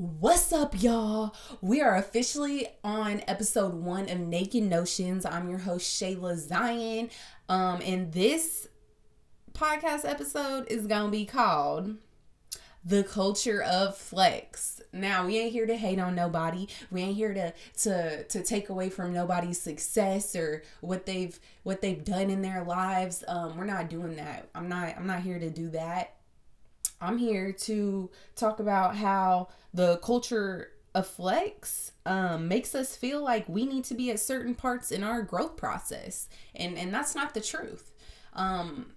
What's 0.00 0.50
up, 0.50 0.82
y'all? 0.82 1.34
We 1.60 1.82
are 1.82 1.94
officially 1.94 2.68
on 2.82 3.22
episode 3.28 3.74
one 3.74 4.08
of 4.08 4.18
Naked 4.18 4.62
Notions. 4.62 5.26
I'm 5.26 5.50
your 5.50 5.58
host, 5.58 6.00
Shayla 6.00 6.38
Zion. 6.38 7.10
Um, 7.50 7.82
and 7.84 8.10
this 8.10 8.68
podcast 9.52 10.08
episode 10.08 10.68
is 10.68 10.86
gonna 10.86 11.10
be 11.10 11.26
called 11.26 11.96
The 12.82 13.04
Culture 13.04 13.62
of 13.62 13.94
Flex. 13.94 14.80
Now, 14.90 15.26
we 15.26 15.36
ain't 15.36 15.52
here 15.52 15.66
to 15.66 15.76
hate 15.76 15.98
on 15.98 16.14
nobody. 16.14 16.66
We 16.90 17.02
ain't 17.02 17.16
here 17.16 17.34
to 17.34 17.52
to 17.82 18.24
to 18.24 18.42
take 18.42 18.70
away 18.70 18.88
from 18.88 19.12
nobody's 19.12 19.60
success 19.60 20.34
or 20.34 20.62
what 20.80 21.04
they've 21.04 21.38
what 21.62 21.82
they've 21.82 22.02
done 22.02 22.30
in 22.30 22.40
their 22.40 22.64
lives. 22.64 23.22
Um, 23.28 23.58
we're 23.58 23.64
not 23.66 23.90
doing 23.90 24.16
that. 24.16 24.48
I'm 24.54 24.70
not 24.70 24.96
I'm 24.96 25.06
not 25.06 25.20
here 25.20 25.38
to 25.38 25.50
do 25.50 25.68
that. 25.72 26.14
I'm 27.00 27.18
here 27.18 27.52
to 27.52 28.10
talk 28.36 28.60
about 28.60 28.96
how 28.96 29.48
the 29.72 29.98
culture 29.98 30.72
of 30.94 31.06
flex 31.06 31.92
um, 32.04 32.48
makes 32.48 32.74
us 32.74 32.96
feel 32.96 33.22
like 33.22 33.48
we 33.48 33.64
need 33.64 33.84
to 33.84 33.94
be 33.94 34.10
at 34.10 34.18
certain 34.20 34.54
parts 34.54 34.90
in 34.90 35.04
our 35.04 35.22
growth 35.22 35.56
process, 35.56 36.28
and 36.54 36.76
and 36.76 36.92
that's 36.92 37.14
not 37.14 37.34
the 37.34 37.40
truth. 37.40 37.92
Um, 38.34 38.92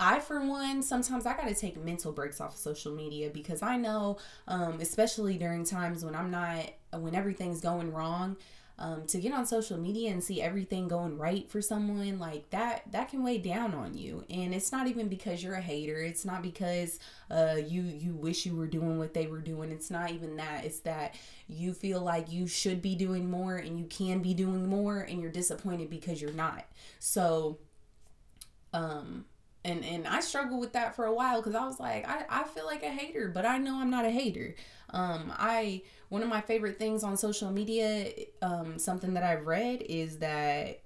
I, 0.00 0.18
for 0.18 0.44
one, 0.44 0.82
sometimes 0.82 1.24
I 1.24 1.36
got 1.36 1.46
to 1.48 1.54
take 1.54 1.82
mental 1.82 2.12
breaks 2.12 2.40
off 2.40 2.54
of 2.54 2.58
social 2.58 2.92
media 2.92 3.30
because 3.30 3.62
I 3.62 3.76
know, 3.76 4.18
um, 4.48 4.80
especially 4.80 5.38
during 5.38 5.64
times 5.64 6.04
when 6.04 6.16
I'm 6.16 6.30
not, 6.30 6.70
when 6.92 7.14
everything's 7.14 7.60
going 7.60 7.92
wrong, 7.92 8.36
um, 8.78 9.06
to 9.06 9.18
get 9.18 9.32
on 9.32 9.46
social 9.46 9.78
media 9.78 10.10
and 10.10 10.22
see 10.22 10.42
everything 10.42 10.88
going 10.88 11.16
right 11.16 11.48
for 11.48 11.62
someone 11.62 12.18
like 12.18 12.50
that 12.50 12.90
that 12.90 13.08
can 13.08 13.22
weigh 13.22 13.38
down 13.38 13.72
on 13.72 13.96
you. 13.96 14.24
And 14.28 14.52
it's 14.52 14.72
not 14.72 14.88
even 14.88 15.08
because 15.08 15.42
you're 15.42 15.54
a 15.54 15.60
hater. 15.60 16.00
It's 16.00 16.24
not 16.24 16.42
because 16.42 16.98
uh, 17.30 17.56
you 17.64 17.82
you 17.82 18.14
wish 18.14 18.44
you 18.44 18.56
were 18.56 18.66
doing 18.66 18.98
what 18.98 19.14
they 19.14 19.26
were 19.26 19.40
doing. 19.40 19.70
It's 19.70 19.90
not 19.90 20.10
even 20.10 20.36
that. 20.36 20.64
It's 20.64 20.80
that 20.80 21.14
you 21.48 21.72
feel 21.72 22.00
like 22.00 22.32
you 22.32 22.46
should 22.48 22.82
be 22.82 22.96
doing 22.96 23.30
more 23.30 23.56
and 23.56 23.78
you 23.78 23.84
can 23.86 24.20
be 24.20 24.34
doing 24.34 24.68
more 24.68 25.00
and 25.00 25.20
you're 25.20 25.30
disappointed 25.30 25.88
because 25.88 26.20
you're 26.20 26.32
not. 26.32 26.64
So 26.98 27.58
um 28.72 29.24
and 29.64 29.84
and 29.84 30.06
I 30.06 30.20
struggled 30.20 30.60
with 30.60 30.72
that 30.74 30.94
for 30.94 31.06
a 31.06 31.14
while 31.14 31.40
because 31.40 31.54
I 31.54 31.66
was 31.66 31.80
like 31.80 32.06
I, 32.06 32.24
I 32.28 32.44
feel 32.44 32.66
like 32.66 32.82
a 32.82 32.90
hater 32.90 33.28
but 33.28 33.46
I 33.46 33.58
know 33.58 33.76
I'm 33.76 33.90
not 33.90 34.04
a 34.04 34.10
hater. 34.10 34.54
Um 34.90 35.32
I 35.36 35.82
one 36.08 36.22
of 36.22 36.28
my 36.28 36.40
favorite 36.40 36.78
things 36.78 37.02
on 37.02 37.16
social 37.16 37.50
media 37.50 38.10
um 38.42 38.78
something 38.78 39.14
that 39.14 39.22
I've 39.22 39.46
read 39.46 39.82
is 39.82 40.18
that 40.18 40.82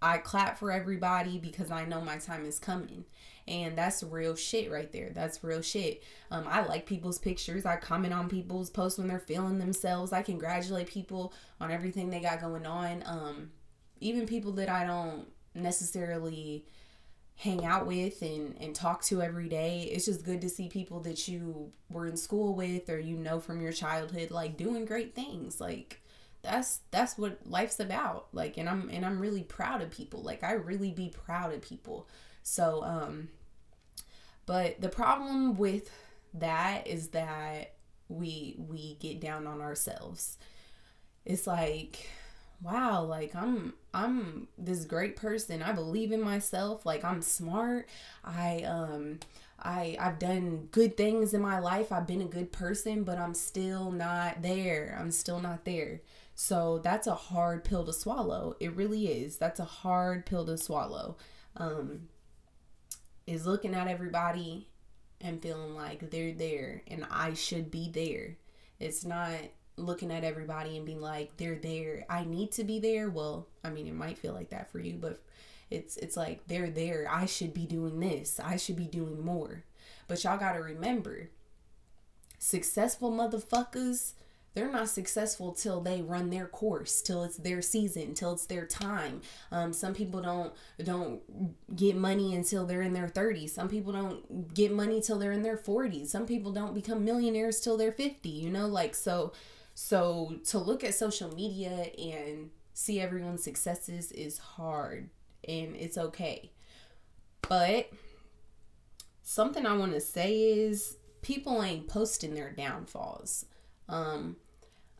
I 0.00 0.18
clap 0.18 0.58
for 0.58 0.70
everybody 0.70 1.38
because 1.38 1.70
I 1.70 1.84
know 1.84 2.00
my 2.00 2.18
time 2.18 2.44
is 2.44 2.58
coming. 2.58 3.04
And 3.46 3.76
that's 3.76 4.02
real 4.02 4.36
shit 4.36 4.70
right 4.70 4.90
there. 4.90 5.10
That's 5.14 5.44
real 5.44 5.60
shit. 5.60 6.02
Um 6.30 6.46
I 6.48 6.64
like 6.64 6.86
people's 6.86 7.18
pictures. 7.18 7.66
I 7.66 7.76
comment 7.76 8.14
on 8.14 8.28
people's 8.28 8.70
posts 8.70 8.98
when 8.98 9.08
they're 9.08 9.18
feeling 9.18 9.58
themselves. 9.58 10.12
I 10.12 10.22
congratulate 10.22 10.86
people 10.86 11.34
on 11.60 11.70
everything 11.70 12.08
they 12.08 12.20
got 12.20 12.40
going 12.40 12.64
on. 12.66 13.02
Um 13.06 13.50
even 14.00 14.26
people 14.26 14.52
that 14.52 14.68
I 14.68 14.84
don't 14.86 15.26
necessarily 15.54 16.66
hang 17.36 17.64
out 17.64 17.86
with 17.86 18.22
and, 18.22 18.56
and 18.60 18.74
talk 18.74 19.02
to 19.02 19.20
every 19.20 19.48
day. 19.48 19.88
It's 19.92 20.04
just 20.04 20.24
good 20.24 20.40
to 20.42 20.48
see 20.48 20.68
people 20.68 21.00
that 21.00 21.26
you 21.28 21.72
were 21.90 22.06
in 22.06 22.16
school 22.16 22.54
with 22.54 22.88
or 22.88 22.98
you 22.98 23.16
know 23.16 23.40
from 23.40 23.60
your 23.60 23.72
childhood 23.72 24.30
like 24.30 24.56
doing 24.56 24.84
great 24.84 25.14
things. 25.14 25.60
Like 25.60 26.00
that's 26.42 26.80
that's 26.90 27.18
what 27.18 27.40
life's 27.46 27.80
about. 27.80 28.28
Like 28.32 28.56
and 28.56 28.68
I'm 28.68 28.88
and 28.88 29.04
I'm 29.04 29.18
really 29.18 29.42
proud 29.42 29.82
of 29.82 29.90
people. 29.90 30.22
Like 30.22 30.44
I 30.44 30.52
really 30.52 30.92
be 30.92 31.08
proud 31.08 31.52
of 31.52 31.62
people. 31.62 32.08
So 32.42 32.82
um 32.84 33.28
but 34.46 34.80
the 34.80 34.88
problem 34.88 35.56
with 35.56 35.90
that 36.34 36.86
is 36.86 37.08
that 37.08 37.74
we 38.08 38.54
we 38.58 38.96
get 39.00 39.20
down 39.20 39.46
on 39.46 39.60
ourselves. 39.60 40.38
It's 41.24 41.46
like 41.46 42.08
wow, 42.62 43.04
like 43.04 43.34
I'm 43.34 43.74
I'm 43.92 44.48
this 44.58 44.84
great 44.84 45.16
person. 45.16 45.62
I 45.62 45.72
believe 45.72 46.12
in 46.12 46.22
myself. 46.22 46.84
Like 46.86 47.04
I'm 47.04 47.22
smart. 47.22 47.88
I 48.24 48.62
um 48.62 49.20
I 49.58 49.96
I've 50.00 50.18
done 50.18 50.68
good 50.72 50.96
things 50.96 51.34
in 51.34 51.40
my 51.42 51.58
life. 51.58 51.92
I've 51.92 52.06
been 52.06 52.22
a 52.22 52.26
good 52.26 52.52
person, 52.52 53.04
but 53.04 53.18
I'm 53.18 53.34
still 53.34 53.90
not 53.90 54.42
there. 54.42 54.96
I'm 55.00 55.10
still 55.10 55.40
not 55.40 55.64
there. 55.64 56.00
So 56.34 56.78
that's 56.78 57.06
a 57.06 57.14
hard 57.14 57.64
pill 57.64 57.84
to 57.84 57.92
swallow. 57.92 58.56
It 58.60 58.74
really 58.74 59.06
is. 59.08 59.36
That's 59.38 59.60
a 59.60 59.64
hard 59.64 60.26
pill 60.26 60.44
to 60.46 60.56
swallow. 60.58 61.16
Um 61.56 62.08
is 63.26 63.46
looking 63.46 63.74
at 63.74 63.88
everybody 63.88 64.68
and 65.20 65.40
feeling 65.40 65.74
like 65.74 66.10
they're 66.10 66.32
there 66.34 66.82
and 66.88 67.06
I 67.10 67.34
should 67.34 67.70
be 67.70 67.90
there. 67.90 68.36
It's 68.78 69.04
not 69.04 69.32
looking 69.76 70.10
at 70.10 70.24
everybody 70.24 70.76
and 70.76 70.86
being 70.86 71.00
like 71.00 71.36
they're 71.36 71.58
there. 71.58 72.06
I 72.08 72.24
need 72.24 72.52
to 72.52 72.64
be 72.64 72.78
there. 72.78 73.10
Well 73.10 73.48
i 73.64 73.70
mean 73.70 73.86
it 73.86 73.94
might 73.94 74.18
feel 74.18 74.34
like 74.34 74.50
that 74.50 74.70
for 74.70 74.78
you 74.78 74.98
but 75.00 75.22
it's 75.70 75.96
it's 75.96 76.16
like 76.16 76.46
they're 76.46 76.70
there. 76.70 77.06
I 77.10 77.26
should 77.26 77.54
be 77.54 77.66
doing 77.66 78.00
this. 78.00 78.40
I 78.40 78.56
should 78.56 78.76
be 78.76 78.86
doing 78.86 79.24
more. 79.24 79.64
But 80.08 80.22
y'all 80.24 80.38
gotta 80.38 80.62
remember 80.62 81.30
successful 82.38 83.10
motherfuckers 83.10 84.12
they're 84.54 84.70
not 84.70 84.88
successful 84.88 85.52
till 85.52 85.80
they 85.80 86.00
run 86.00 86.30
their 86.30 86.46
course 86.46 87.02
till 87.02 87.24
it's 87.24 87.36
their 87.36 87.60
season 87.60 88.14
till 88.14 88.32
it's 88.32 88.46
their 88.46 88.66
time. 88.66 89.20
Um, 89.50 89.72
some 89.72 89.94
people 89.94 90.22
don't 90.22 90.52
don't 90.82 91.20
get 91.76 91.96
money 91.96 92.34
until 92.34 92.64
they're 92.64 92.82
in 92.82 92.92
their 92.92 93.08
30s 93.08 93.50
some 93.50 93.68
people 93.68 93.92
don't 93.92 94.54
get 94.54 94.72
money 94.72 95.00
till 95.00 95.18
they're 95.18 95.32
in 95.32 95.42
their 95.42 95.56
40s 95.56 96.06
some 96.06 96.26
people 96.26 96.52
don't 96.52 96.74
become 96.74 97.04
millionaires 97.04 97.60
till 97.60 97.76
they're 97.76 97.92
50 97.92 98.28
you 98.28 98.50
know 98.50 98.66
like 98.66 98.94
so 98.94 99.32
so 99.74 100.36
to 100.46 100.58
look 100.58 100.84
at 100.84 100.94
social 100.94 101.34
media 101.34 101.90
and 101.98 102.50
see 102.72 103.00
everyone's 103.00 103.42
successes 103.42 104.12
is 104.12 104.38
hard 104.38 105.10
and 105.46 105.76
it's 105.76 105.98
okay. 105.98 106.50
But 107.48 107.90
something 109.22 109.66
I 109.66 109.76
want 109.76 109.92
to 109.92 110.00
say 110.00 110.36
is 110.36 110.96
people 111.22 111.62
ain't 111.62 111.88
posting 111.88 112.34
their 112.34 112.52
downfalls. 112.52 113.46
Um 113.88 114.36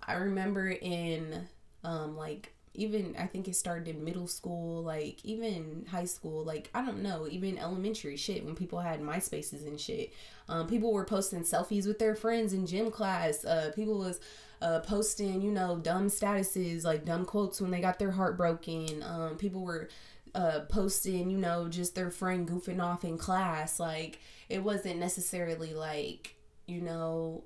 I 0.06 0.14
remember 0.14 0.68
in 0.68 1.48
um 1.82 2.16
like 2.16 2.54
even 2.74 3.14
I 3.18 3.26
think 3.26 3.46
it 3.46 3.54
started 3.54 3.88
in 3.88 4.04
middle 4.04 4.26
school, 4.26 4.82
like 4.82 5.24
even 5.24 5.86
high 5.88 6.04
school, 6.04 6.44
like 6.44 6.70
I 6.74 6.84
don't 6.84 7.02
know, 7.02 7.28
even 7.30 7.56
elementary 7.58 8.16
shit 8.16 8.44
when 8.44 8.56
people 8.56 8.80
had 8.80 9.00
MySpaces 9.00 9.66
and 9.66 9.80
shit. 9.80 10.12
Um, 10.48 10.66
people 10.66 10.92
were 10.92 11.04
posting 11.04 11.42
selfies 11.42 11.86
with 11.86 12.00
their 12.00 12.16
friends 12.16 12.52
in 12.52 12.66
gym 12.66 12.90
class. 12.90 13.44
Uh, 13.44 13.70
people 13.74 13.98
was 13.98 14.20
uh, 14.62 14.80
posting, 14.80 15.42
you 15.42 15.50
know, 15.50 15.76
dumb 15.76 16.08
statuses, 16.08 16.84
like 16.84 17.04
dumb 17.04 17.24
quotes 17.24 17.60
when 17.60 17.70
they 17.70 17.80
got 17.80 17.98
their 17.98 18.12
heart 18.12 18.36
broken. 18.36 19.02
Um, 19.02 19.36
people 19.36 19.62
were 19.64 19.88
uh, 20.34 20.60
posting, 20.68 21.30
you 21.30 21.38
know, 21.38 21.68
just 21.68 21.94
their 21.94 22.10
friend 22.10 22.48
goofing 22.48 22.82
off 22.82 23.04
in 23.04 23.18
class. 23.18 23.78
Like, 23.78 24.20
it 24.48 24.62
wasn't 24.62 24.98
necessarily 24.98 25.74
like, 25.74 26.36
you 26.66 26.80
know, 26.80 27.44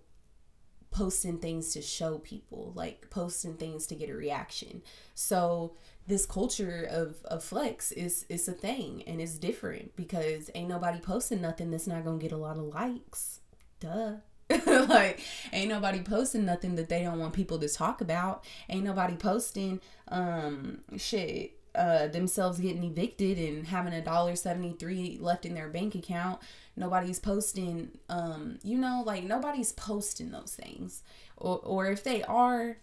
posting 0.90 1.38
things 1.38 1.72
to 1.74 1.82
show 1.82 2.18
people, 2.18 2.72
like 2.74 3.10
posting 3.10 3.54
things 3.54 3.86
to 3.88 3.94
get 3.94 4.10
a 4.10 4.14
reaction. 4.14 4.82
So, 5.14 5.74
this 6.06 6.24
culture 6.24 6.86
of, 6.90 7.22
of 7.26 7.44
flex 7.44 7.92
is 7.92 8.24
is 8.30 8.48
a 8.48 8.52
thing 8.52 9.02
and 9.06 9.20
it's 9.20 9.36
different 9.38 9.94
because 9.94 10.50
ain't 10.54 10.70
nobody 10.70 10.98
posting 10.98 11.42
nothing 11.42 11.70
that's 11.70 11.86
not 11.86 12.02
gonna 12.04 12.18
get 12.18 12.32
a 12.32 12.36
lot 12.36 12.56
of 12.56 12.64
likes. 12.64 13.40
Duh. 13.78 14.14
like 14.66 15.20
ain't 15.52 15.68
nobody 15.68 16.00
posting 16.00 16.44
nothing 16.44 16.76
that 16.76 16.88
they 16.88 17.02
don't 17.02 17.18
want 17.18 17.34
people 17.34 17.58
to 17.58 17.68
talk 17.68 18.00
about. 18.00 18.44
Ain't 18.68 18.84
nobody 18.84 19.14
posting 19.14 19.80
um 20.08 20.80
shit 20.96 21.58
uh 21.74 22.06
themselves 22.08 22.58
getting 22.58 22.84
evicted 22.84 23.38
and 23.38 23.66
having 23.66 23.92
a 23.92 24.02
dollar 24.02 24.34
73 24.36 25.18
left 25.20 25.44
in 25.44 25.54
their 25.54 25.68
bank 25.68 25.94
account. 25.94 26.40
Nobody's 26.76 27.18
posting 27.18 27.90
um 28.08 28.58
you 28.62 28.78
know 28.78 29.02
like 29.04 29.24
nobody's 29.24 29.72
posting 29.72 30.30
those 30.30 30.54
things. 30.54 31.02
Or 31.36 31.58
or 31.58 31.86
if 31.86 32.02
they 32.02 32.22
are 32.22 32.78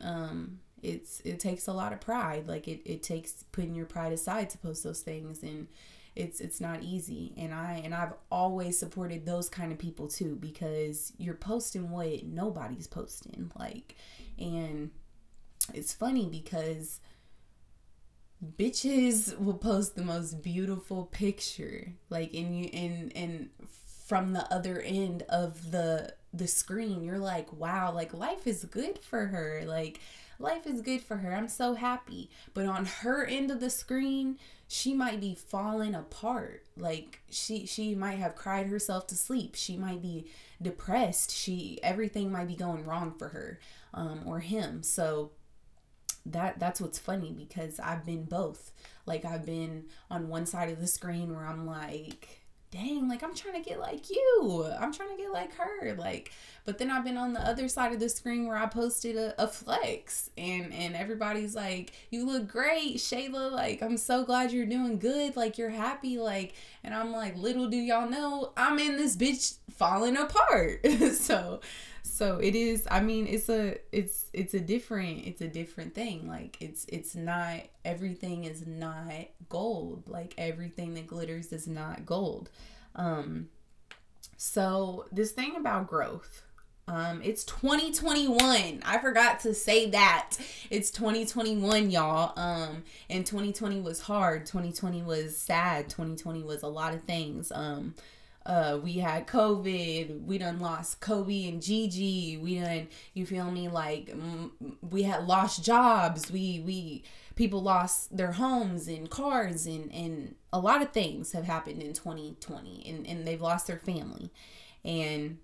um 0.00 0.60
it's 0.82 1.20
it 1.20 1.38
takes 1.38 1.66
a 1.66 1.72
lot 1.72 1.92
of 1.92 2.00
pride. 2.00 2.48
Like 2.48 2.66
it, 2.66 2.80
it 2.84 3.02
takes 3.02 3.44
putting 3.52 3.74
your 3.74 3.86
pride 3.86 4.12
aside 4.12 4.50
to 4.50 4.58
post 4.58 4.84
those 4.84 5.00
things 5.00 5.42
and 5.42 5.66
it's 6.16 6.40
it's 6.40 6.60
not 6.60 6.82
easy. 6.82 7.32
And 7.36 7.54
i 7.54 7.80
and 7.84 7.94
i've 7.94 8.12
always 8.30 8.78
supported 8.78 9.24
those 9.24 9.48
kind 9.48 9.72
of 9.72 9.78
people 9.78 10.08
too 10.08 10.36
because 10.36 11.12
you're 11.18 11.34
posting 11.34 11.90
what 11.90 12.24
nobody's 12.24 12.86
posting 12.86 13.50
like 13.58 13.96
and 14.38 14.90
it's 15.74 15.92
funny 15.92 16.26
because 16.26 17.00
bitches 18.56 19.38
will 19.38 19.54
post 19.54 19.94
the 19.96 20.02
most 20.02 20.42
beautiful 20.42 21.04
picture 21.06 21.92
like 22.08 22.32
and 22.34 22.58
you 22.58 22.70
and 22.72 23.12
and 23.14 23.50
from 24.06 24.32
the 24.32 24.52
other 24.52 24.80
end 24.80 25.22
of 25.28 25.70
the 25.70 26.12
the 26.32 26.46
screen 26.46 27.02
you're 27.02 27.18
like 27.18 27.52
wow 27.52 27.92
like 27.92 28.14
life 28.14 28.46
is 28.46 28.64
good 28.64 28.98
for 28.98 29.26
her 29.26 29.62
like 29.66 30.00
life 30.38 30.66
is 30.66 30.80
good 30.80 31.02
for 31.02 31.16
her 31.18 31.34
i'm 31.34 31.48
so 31.48 31.74
happy 31.74 32.30
but 32.54 32.66
on 32.66 32.86
her 32.86 33.24
end 33.24 33.50
of 33.50 33.60
the 33.60 33.70
screen 33.70 34.38
she 34.68 34.94
might 34.94 35.20
be 35.20 35.34
falling 35.34 35.94
apart 35.94 36.64
like 36.76 37.20
she 37.28 37.66
she 37.66 37.94
might 37.94 38.18
have 38.18 38.36
cried 38.36 38.66
herself 38.66 39.06
to 39.06 39.14
sleep 39.16 39.54
she 39.54 39.76
might 39.76 40.00
be 40.00 40.26
depressed 40.62 41.30
she 41.30 41.78
everything 41.82 42.30
might 42.30 42.48
be 42.48 42.56
going 42.56 42.84
wrong 42.86 43.12
for 43.18 43.28
her 43.28 43.58
um, 43.92 44.22
or 44.24 44.38
him 44.40 44.82
so 44.82 45.32
that 46.26 46.58
that's 46.58 46.80
what's 46.80 46.98
funny 46.98 47.32
because 47.32 47.80
I've 47.80 48.04
been 48.04 48.24
both. 48.24 48.72
Like 49.06 49.24
I've 49.24 49.46
been 49.46 49.84
on 50.10 50.28
one 50.28 50.46
side 50.46 50.70
of 50.70 50.80
the 50.80 50.86
screen 50.86 51.34
where 51.34 51.46
I'm 51.46 51.66
like, 51.66 52.39
dang, 52.70 53.08
like 53.08 53.22
I'm 53.22 53.34
trying 53.34 53.62
to 53.62 53.68
get 53.68 53.80
like 53.80 54.10
you. 54.10 54.72
I'm 54.78 54.92
trying 54.92 55.10
to 55.10 55.16
get 55.16 55.32
like 55.32 55.54
her. 55.56 55.94
Like, 55.94 56.32
but 56.64 56.78
then 56.78 56.90
I've 56.90 57.04
been 57.04 57.16
on 57.16 57.32
the 57.32 57.40
other 57.40 57.68
side 57.68 57.92
of 57.92 58.00
the 58.00 58.08
screen 58.08 58.46
where 58.46 58.56
I 58.56 58.66
posted 58.66 59.16
a, 59.16 59.42
a 59.42 59.48
flex 59.48 60.30
and 60.38 60.72
and 60.72 60.94
everybody's 60.94 61.54
like, 61.54 61.92
you 62.10 62.24
look 62.26 62.48
great, 62.48 62.96
Shayla. 62.96 63.50
Like, 63.50 63.82
I'm 63.82 63.96
so 63.96 64.24
glad 64.24 64.52
you're 64.52 64.66
doing 64.66 64.98
good. 64.98 65.36
Like 65.36 65.58
you're 65.58 65.70
happy. 65.70 66.18
Like, 66.18 66.54
and 66.84 66.94
I'm 66.94 67.12
like, 67.12 67.36
little 67.36 67.68
do 67.68 67.76
y'all 67.76 68.08
know, 68.08 68.52
I'm 68.56 68.78
in 68.78 68.96
this 68.96 69.16
bitch 69.16 69.56
falling 69.76 70.16
apart. 70.16 70.86
so 71.14 71.60
so 72.20 72.36
it 72.36 72.54
is 72.54 72.86
i 72.90 73.00
mean 73.00 73.26
it's 73.26 73.48
a 73.48 73.78
it's 73.92 74.26
it's 74.34 74.52
a 74.52 74.60
different 74.60 75.26
it's 75.26 75.40
a 75.40 75.48
different 75.48 75.94
thing. 75.94 76.28
Like 76.28 76.56
it's 76.60 76.84
it's 76.88 77.14
not 77.14 77.60
everything 77.84 78.44
is 78.44 78.66
not 78.66 79.12
gold. 79.48 80.08
Like 80.08 80.34
everything 80.38 80.94
that 80.94 81.06
glitters 81.06 81.52
is 81.52 81.66
not 81.66 82.04
gold. 82.06 82.50
Um 82.94 83.48
so 84.36 85.06
this 85.12 85.32
thing 85.32 85.56
about 85.56 85.86
growth 85.86 86.42
um 86.88 87.20
it's 87.22 87.44
2021 87.44 88.82
i 88.84 88.98
forgot 88.98 89.40
to 89.40 89.54
say 89.54 89.90
that. 89.90 90.36
It's 90.70 90.90
2021 90.90 91.90
y'all. 91.90 92.32
Um 92.36 92.84
and 93.08 93.24
2020 93.24 93.80
was 93.80 94.02
hard. 94.02 94.46
2020 94.46 95.02
was 95.02 95.36
sad. 95.36 95.88
2020 95.88 96.42
was 96.42 96.62
a 96.62 96.68
lot 96.68 96.94
of 96.94 97.02
things. 97.04 97.50
Um 97.54 97.94
uh, 98.46 98.78
we 98.82 98.94
had 98.94 99.26
COVID. 99.26 100.24
We 100.24 100.38
done 100.38 100.60
lost 100.60 101.00
Kobe 101.00 101.46
and 101.48 101.60
Gigi. 101.60 102.36
We 102.36 102.60
done, 102.60 102.88
you 103.12 103.26
feel 103.26 103.50
me? 103.50 103.68
Like 103.68 104.14
we 104.80 105.02
had 105.02 105.26
lost 105.26 105.64
jobs. 105.64 106.30
We 106.30 106.62
we 106.64 107.04
people 107.40 107.62
lost 107.62 108.16
their 108.16 108.32
homes 108.32 108.88
and 108.88 109.08
cars 109.08 109.66
and 109.66 109.92
and 109.92 110.34
a 110.52 110.58
lot 110.58 110.82
of 110.82 110.92
things 110.92 111.32
have 111.32 111.44
happened 111.44 111.82
in 111.82 111.92
2020 111.94 112.84
and 112.86 113.06
and 113.06 113.26
they've 113.26 113.40
lost 113.40 113.66
their 113.66 113.78
family 113.78 114.30
and 114.84 115.38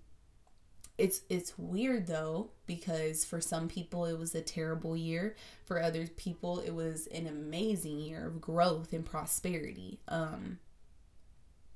it's 0.97 1.21
it's 1.29 1.57
weird 1.57 2.05
though 2.05 2.51
because 2.67 3.25
for 3.25 3.41
some 3.41 3.67
people 3.67 4.05
it 4.05 4.17
was 4.17 4.35
a 4.35 4.41
terrible 4.41 4.95
year 4.95 5.35
for 5.65 5.81
other 5.81 6.05
people 6.05 6.59
it 6.59 6.71
was 6.71 7.07
an 7.07 7.25
amazing 7.25 7.99
year 7.99 8.27
of 8.27 8.41
growth 8.41 8.93
and 8.93 9.05
prosperity 9.05 9.99
um 10.07 10.59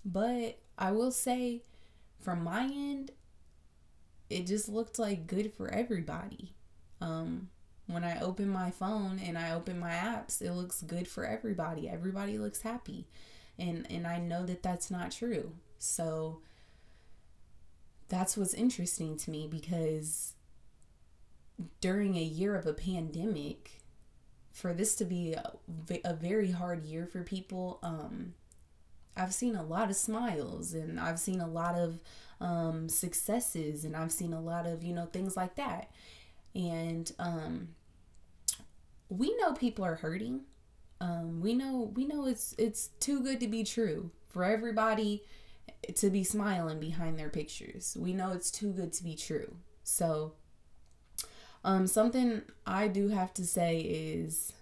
but 0.04 0.60
I 0.78 0.92
will 0.92 1.12
say, 1.12 1.64
from 2.20 2.44
my 2.44 2.64
end, 2.64 3.12
it 4.30 4.48
just 4.48 4.70
looked 4.70 4.98
like 4.98 5.28
good 5.28 5.54
for 5.54 5.68
everybody. 5.70 6.56
Um, 7.02 7.50
when 7.88 8.04
I 8.04 8.20
open 8.20 8.50
my 8.50 8.72
phone 8.72 9.20
and 9.20 9.38
I 9.38 9.52
open 9.52 9.80
my 9.80 9.92
apps, 9.92 10.42
it 10.42 10.54
looks 10.54 10.82
good 10.82 11.08
for 11.08 11.26
everybody. 11.26 11.90
Everybody 11.90 12.38
looks 12.38 12.62
happy. 12.62 13.08
And 13.60 13.86
and 13.92 14.08
I 14.08 14.18
know 14.18 14.46
that 14.46 14.64
that's 14.64 14.90
not 14.90 15.12
true. 15.12 15.54
So 15.78 16.40
that's 18.08 18.38
what's 18.38 18.54
interesting 18.54 19.18
to 19.18 19.32
me 19.32 19.48
because 19.48 20.34
during 21.80 22.16
a 22.16 22.24
year 22.24 22.56
of 22.56 22.66
a 22.66 22.74
pandemic, 22.74 23.82
for 24.52 24.74
this 24.74 24.96
to 24.96 25.06
be 25.06 25.34
a, 25.34 25.54
a 26.04 26.14
very 26.14 26.52
hard 26.52 26.86
year 26.86 27.06
for 27.06 27.24
people, 27.24 27.80
um, 27.84 28.34
I've 29.16 29.34
seen 29.34 29.56
a 29.56 29.64
lot 29.64 29.90
of 29.90 29.96
smiles 29.96 30.74
and 30.74 31.00
I've 31.00 31.20
seen 31.20 31.42
a 31.42 31.48
lot 31.48 31.76
of 31.76 32.00
um, 32.40 32.90
successes 32.90 33.86
and 33.86 33.96
I've 33.96 34.12
seen 34.12 34.34
a 34.34 34.42
lot 34.42 34.66
of, 34.66 34.84
you 34.84 34.94
know, 34.94 35.06
things 35.06 35.36
like 35.38 35.56
that. 35.56 35.92
And 36.56 37.12
um, 37.20 37.70
we 39.10 39.36
know 39.38 39.54
people 39.54 39.86
are 39.86 39.96
hurting. 39.96 40.42
Um, 41.00 41.42
we 41.42 41.54
know 41.54 41.92
we 41.96 42.06
know 42.06 42.26
it's 42.28 42.54
it's 42.58 42.90
too 43.00 43.22
good 43.22 43.40
to 43.40 43.48
be 43.48 43.64
true 43.64 44.12
for 44.30 44.44
everybody 44.44 45.24
to 45.96 46.10
be 46.10 46.24
smiling 46.24 46.80
behind 46.80 47.18
their 47.18 47.30
pictures. 47.30 47.98
We 48.00 48.14
know 48.14 48.32
it's 48.32 48.52
too 48.52 48.72
good 48.72 48.94
to 48.94 49.04
be 49.04 49.16
true. 49.16 49.56
So 49.84 50.34
um 51.64 51.88
something 51.88 52.42
I 52.66 52.88
do 52.88 53.10
have 53.10 53.34
to 53.36 53.46
say 53.46 53.80
is 53.80 54.54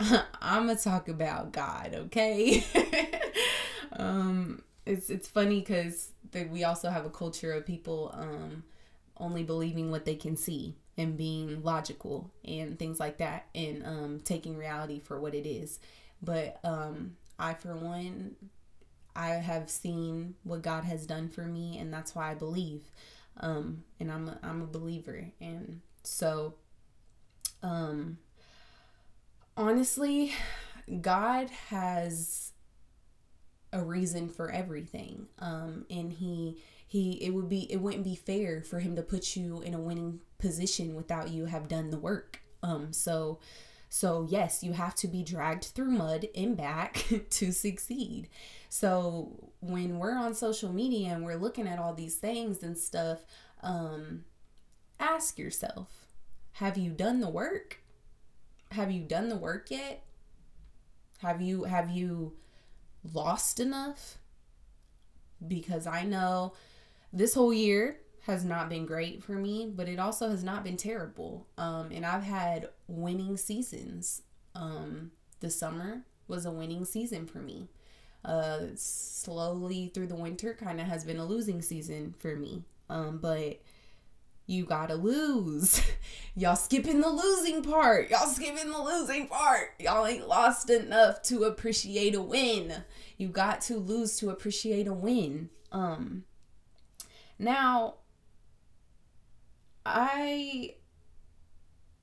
I'm 0.40 0.66
gonna 0.66 0.76
talk 0.76 1.08
about 1.08 1.52
God, 1.52 1.94
okay? 1.94 2.64
um, 3.92 4.62
it's 4.86 5.10
it's 5.10 5.28
funny 5.28 5.60
because 5.60 6.12
we 6.50 6.64
also 6.64 6.88
have 6.90 7.04
a 7.04 7.10
culture 7.10 7.52
of 7.52 7.66
people 7.66 8.10
um, 8.14 8.64
only 9.18 9.42
believing 9.42 9.90
what 9.90 10.04
they 10.04 10.14
can 10.14 10.36
see 10.36 10.76
and 10.96 11.16
being 11.16 11.62
logical 11.62 12.30
and 12.44 12.78
things 12.78 12.98
like 12.98 13.18
that, 13.18 13.46
and 13.54 13.84
um, 13.86 14.20
taking 14.24 14.56
reality 14.56 15.00
for 15.00 15.20
what 15.20 15.34
it 15.34 15.46
is. 15.46 15.78
But 16.22 16.58
um, 16.64 17.16
I, 17.38 17.54
for 17.54 17.74
one, 17.76 18.36
I 19.14 19.30
have 19.30 19.70
seen 19.70 20.34
what 20.44 20.62
God 20.62 20.84
has 20.84 21.06
done 21.06 21.28
for 21.28 21.42
me, 21.42 21.78
and 21.78 21.92
that's 21.92 22.14
why 22.14 22.30
I 22.30 22.34
believe. 22.34 22.82
Um, 23.38 23.84
and 23.98 24.10
I'm 24.10 24.28
a, 24.28 24.38
I'm 24.42 24.62
a 24.62 24.66
believer, 24.66 25.26
and 25.40 25.80
so 26.04 26.54
um 27.62 28.16
honestly, 29.56 30.32
God 31.00 31.50
has 31.68 32.52
a 33.72 33.82
reason 33.82 34.28
for 34.28 34.50
everything. 34.50 35.26
Um, 35.38 35.86
and 35.90 36.12
he 36.12 36.60
he 36.86 37.12
it 37.24 37.30
would 37.30 37.48
be 37.48 37.70
it 37.72 37.80
wouldn't 37.80 38.04
be 38.04 38.16
fair 38.16 38.62
for 38.62 38.80
him 38.80 38.96
to 38.96 39.02
put 39.02 39.36
you 39.36 39.60
in 39.62 39.74
a 39.74 39.80
winning 39.80 40.20
position 40.38 40.94
without 40.94 41.30
you 41.30 41.46
have 41.46 41.68
done 41.68 41.90
the 41.90 41.98
work. 41.98 42.40
Um, 42.62 42.92
so 42.92 43.38
so 43.88 44.26
yes, 44.28 44.62
you 44.62 44.72
have 44.72 44.94
to 44.96 45.08
be 45.08 45.22
dragged 45.22 45.64
through 45.64 45.90
mud 45.90 46.26
and 46.34 46.56
back 46.56 47.04
to 47.30 47.52
succeed. 47.52 48.28
So 48.68 49.50
when 49.60 49.98
we're 49.98 50.16
on 50.16 50.34
social 50.34 50.72
media 50.72 51.12
and 51.12 51.24
we're 51.24 51.36
looking 51.36 51.66
at 51.66 51.78
all 51.78 51.94
these 51.94 52.16
things 52.16 52.62
and 52.62 52.78
stuff, 52.78 53.24
um, 53.62 54.24
ask 54.98 55.38
yourself, 55.38 56.06
have 56.52 56.78
you 56.78 56.90
done 56.92 57.20
the 57.20 57.28
work? 57.28 57.80
Have 58.70 58.90
you 58.90 59.02
done 59.02 59.28
the 59.28 59.36
work 59.36 59.70
yet? 59.70 60.02
Have 61.18 61.42
you 61.42 61.64
have 61.64 61.90
you 61.90 62.34
lost 63.12 63.60
enough? 63.60 64.18
Because 65.46 65.86
I 65.86 66.04
know 66.04 66.54
this 67.12 67.34
whole 67.34 67.52
year 67.52 67.98
has 68.26 68.44
not 68.44 68.68
been 68.68 68.86
great 68.86 69.22
for 69.22 69.32
me, 69.32 69.72
but 69.74 69.88
it 69.88 69.98
also 69.98 70.28
has 70.28 70.44
not 70.44 70.62
been 70.62 70.76
terrible. 70.76 71.46
Um, 71.56 71.90
and 71.90 72.04
I've 72.04 72.22
had 72.22 72.68
winning 72.86 73.36
seasons. 73.36 74.22
Um, 74.54 75.12
the 75.40 75.50
summer 75.50 76.02
was 76.28 76.44
a 76.44 76.50
winning 76.50 76.84
season 76.84 77.26
for 77.26 77.38
me. 77.38 77.68
Uh, 78.24 78.66
slowly 78.76 79.90
through 79.94 80.06
the 80.06 80.14
winter, 80.14 80.54
kind 80.54 80.80
of 80.80 80.86
has 80.86 81.04
been 81.04 81.16
a 81.16 81.24
losing 81.24 81.62
season 81.62 82.14
for 82.18 82.36
me. 82.36 82.64
Um, 82.90 83.18
but 83.18 83.62
you 84.50 84.64
gotta 84.64 84.96
lose. 84.96 85.80
Y'all 86.34 86.56
skipping 86.56 87.00
the 87.00 87.08
losing 87.08 87.62
part. 87.62 88.10
Y'all 88.10 88.26
skipping 88.26 88.70
the 88.70 88.82
losing 88.82 89.28
part. 89.28 89.74
Y'all 89.78 90.06
ain't 90.06 90.26
lost 90.26 90.70
enough 90.70 91.22
to 91.22 91.44
appreciate 91.44 92.16
a 92.16 92.20
win. 92.20 92.82
You 93.16 93.28
got 93.28 93.60
to 93.62 93.76
lose 93.76 94.16
to 94.18 94.30
appreciate 94.30 94.88
a 94.88 94.92
win. 94.92 95.50
Um 95.70 96.24
now 97.38 97.94
I 99.86 100.74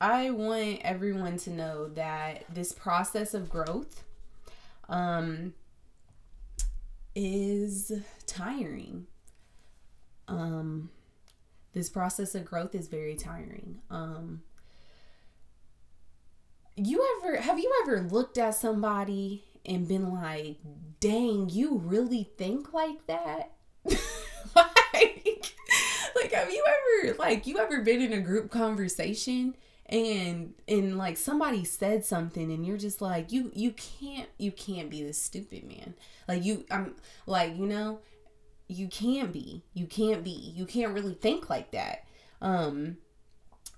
I 0.00 0.30
want 0.30 0.80
everyone 0.82 1.36
to 1.38 1.50
know 1.50 1.88
that 1.88 2.44
this 2.52 2.72
process 2.72 3.34
of 3.34 3.50
growth 3.50 4.04
um 4.88 5.52
is 7.14 7.92
tiring. 8.26 9.06
Um 10.28 10.88
this 11.78 11.88
process 11.88 12.34
of 12.34 12.44
growth 12.44 12.74
is 12.74 12.88
very 12.88 13.14
tiring. 13.14 13.78
Um, 13.88 14.42
you 16.74 17.04
ever 17.16 17.36
have 17.36 17.58
you 17.58 17.72
ever 17.84 18.00
looked 18.02 18.36
at 18.36 18.56
somebody 18.56 19.44
and 19.64 19.86
been 19.86 20.12
like, 20.12 20.56
"Dang, 20.98 21.48
you 21.48 21.78
really 21.78 22.24
think 22.36 22.72
like 22.72 23.06
that?" 23.06 23.52
like, 23.84 25.54
like 26.16 26.32
have 26.32 26.50
you 26.50 26.64
ever 26.66 27.16
like 27.16 27.46
you 27.46 27.58
ever 27.58 27.82
been 27.82 28.02
in 28.02 28.12
a 28.12 28.20
group 28.20 28.50
conversation 28.50 29.54
and 29.86 30.54
and 30.66 30.98
like 30.98 31.16
somebody 31.16 31.64
said 31.64 32.04
something 32.04 32.52
and 32.52 32.66
you're 32.66 32.76
just 32.76 33.00
like 33.00 33.30
you 33.32 33.50
you 33.54 33.72
can't 33.72 34.28
you 34.36 34.52
can't 34.52 34.90
be 34.90 35.02
this 35.02 35.20
stupid 35.20 35.64
man 35.64 35.94
like 36.26 36.44
you 36.44 36.66
i'm 36.70 36.94
like 37.26 37.56
you 37.56 37.64
know 37.64 37.98
you 38.68 38.88
can't 38.88 39.32
be 39.32 39.62
you 39.74 39.86
can't 39.86 40.22
be 40.22 40.30
you 40.30 40.66
can't 40.66 40.94
really 40.94 41.14
think 41.14 41.48
like 41.50 41.70
that 41.72 42.04
um 42.40 42.96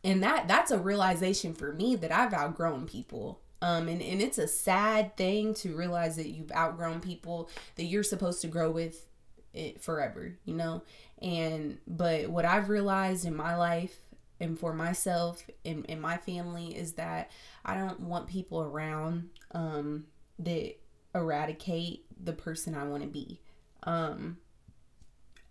and 0.05 0.23
that 0.23 0.49
that's 0.49 0.71
a 0.71 0.79
realization 0.79 1.55
for 1.55 1.73
me 1.73 1.95
that 1.97 2.13
i've 2.13 2.35
outgrown 2.35 2.87
people 2.87 3.41
um 3.63 3.89
and, 3.89 4.03
and 4.03 4.21
it's 4.21 4.39
a 4.39 4.49
sad 4.49 5.17
thing 5.17 5.55
to 5.55 5.77
realize 5.77 6.17
that 6.17 6.29
you've 6.29 6.53
outgrown 6.53 7.01
people 7.01 7.49
that 7.77 7.85
you're 7.85 8.03
supposed 8.03 8.41
to 8.41 8.49
grow 8.49 8.71
with 8.71 9.07
it 9.53 9.83
forever, 9.83 10.37
you 10.45 10.55
know? 10.55 10.83
And 11.21 11.79
but 11.87 12.29
what 12.31 12.45
I've 12.45 12.69
realized 12.69 13.25
in 13.25 13.35
my 13.35 13.57
life 13.57 13.97
and 14.39 14.59
for 14.59 14.73
myself 14.73 15.45
and, 15.65 15.85
and 15.89 16.01
my 16.01 16.17
family 16.17 16.77
is 16.77 16.95
that 16.95 17.31
I 17.65 17.75
don't 17.75 18.01
want 18.01 18.29
people 18.29 18.63
around 18.63 19.31
um 19.53 20.07
that 20.39 20.77
eradicate 21.15 22.05
the 22.23 22.33
person 22.33 22.75
I 22.75 22.85
want 22.85 23.03
to 23.03 23.09
be. 23.09 23.41
Um 23.83 24.39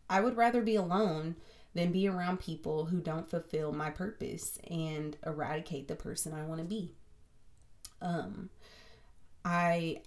I 0.10 0.22
would 0.22 0.38
rather 0.38 0.62
be 0.62 0.76
alone 0.76 1.36
than 1.74 1.92
be 1.92 2.08
around 2.08 2.40
people 2.40 2.86
who 2.86 3.00
don't 3.02 3.30
fulfill 3.30 3.72
my 3.72 3.90
purpose 3.92 4.58
and 4.70 5.18
eradicate 5.26 5.88
the 5.88 5.96
person 5.96 6.34
I 6.34 6.44
want 6.46 6.60
to 6.62 6.66
be. 6.66 6.94
Um 8.02 8.50
I 9.46 10.02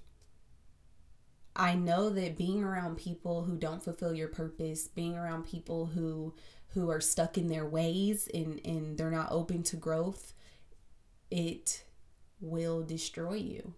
I 1.55 1.75
know 1.75 2.09
that 2.11 2.37
being 2.39 2.63
around 2.65 2.97
people 2.97 3.45
who 3.45 3.57
don't 3.57 3.83
fulfill 3.85 4.15
your 4.15 4.29
purpose, 4.29 4.89
being 4.89 5.17
around 5.17 5.45
people 5.47 5.87
who 5.87 6.35
who 6.69 6.89
are 6.91 7.01
stuck 7.03 7.37
in 7.37 7.49
their 7.49 7.67
ways 7.67 8.29
and 8.33 8.61
and 8.65 8.97
they're 8.97 9.11
not 9.11 9.31
open 9.31 9.63
to 9.65 9.77
growth, 9.77 10.33
it 11.31 11.85
will 12.41 12.83
destroy 12.83 13.35
you. 13.35 13.75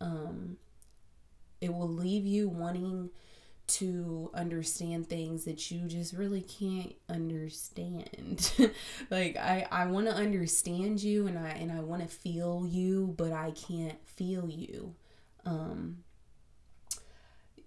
Um 0.00 0.58
it 1.60 1.72
will 1.72 1.88
leave 1.88 2.26
you 2.26 2.48
wanting 2.48 3.10
to 3.72 4.30
understand 4.34 5.08
things 5.08 5.44
that 5.44 5.70
you 5.70 5.86
just 5.86 6.12
really 6.12 6.42
can't 6.42 6.94
understand. 7.08 8.52
like 9.10 9.36
I 9.36 9.66
I 9.70 9.86
want 9.86 10.06
to 10.06 10.14
understand 10.14 11.02
you 11.02 11.26
and 11.26 11.38
I 11.38 11.50
and 11.50 11.70
I 11.72 11.80
want 11.80 12.02
to 12.02 12.08
feel 12.08 12.66
you, 12.68 13.14
but 13.16 13.32
I 13.32 13.52
can't 13.52 13.98
feel 14.06 14.48
you. 14.48 14.94
Um 15.44 15.98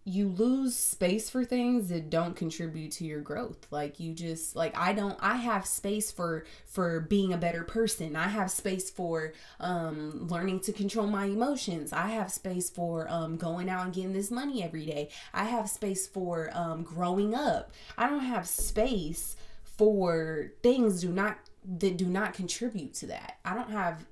you 0.05 0.27
lose 0.27 0.75
space 0.75 1.29
for 1.29 1.45
things 1.45 1.87
that 1.87 2.09
don't 2.09 2.35
contribute 2.35 2.91
to 2.91 3.05
your 3.05 3.21
growth. 3.21 3.67
Like 3.71 3.99
you 3.99 4.13
just 4.13 4.55
like 4.55 4.77
i 4.77 4.91
don't 4.91 5.17
i 5.21 5.35
have 5.35 5.65
space 5.65 6.11
for 6.11 6.45
for 6.65 6.99
being 6.99 7.31
a 7.31 7.37
better 7.37 7.63
person. 7.63 8.15
I 8.15 8.27
have 8.27 8.51
space 8.51 8.89
for 8.89 9.33
um 9.59 10.27
learning 10.27 10.59
to 10.61 10.73
control 10.73 11.07
my 11.07 11.25
emotions. 11.25 11.93
I 11.93 12.07
have 12.07 12.31
space 12.31 12.69
for 12.69 13.07
um 13.09 13.37
going 13.37 13.69
out 13.69 13.85
and 13.85 13.93
getting 13.93 14.13
this 14.13 14.31
money 14.31 14.63
every 14.63 14.85
day. 14.85 15.09
I 15.33 15.45
have 15.45 15.69
space 15.69 16.05
for 16.05 16.49
um 16.53 16.83
growing 16.83 17.33
up. 17.33 17.71
I 17.97 18.09
don't 18.09 18.25
have 18.25 18.47
space 18.47 19.37
for 19.63 20.51
things 20.61 21.01
do 21.01 21.09
not 21.09 21.37
that 21.79 21.95
do 21.95 22.05
not 22.05 22.33
contribute 22.33 22.93
to 22.95 23.07
that. 23.07 23.37
I 23.45 23.55
don't 23.55 23.71
have 23.71 24.05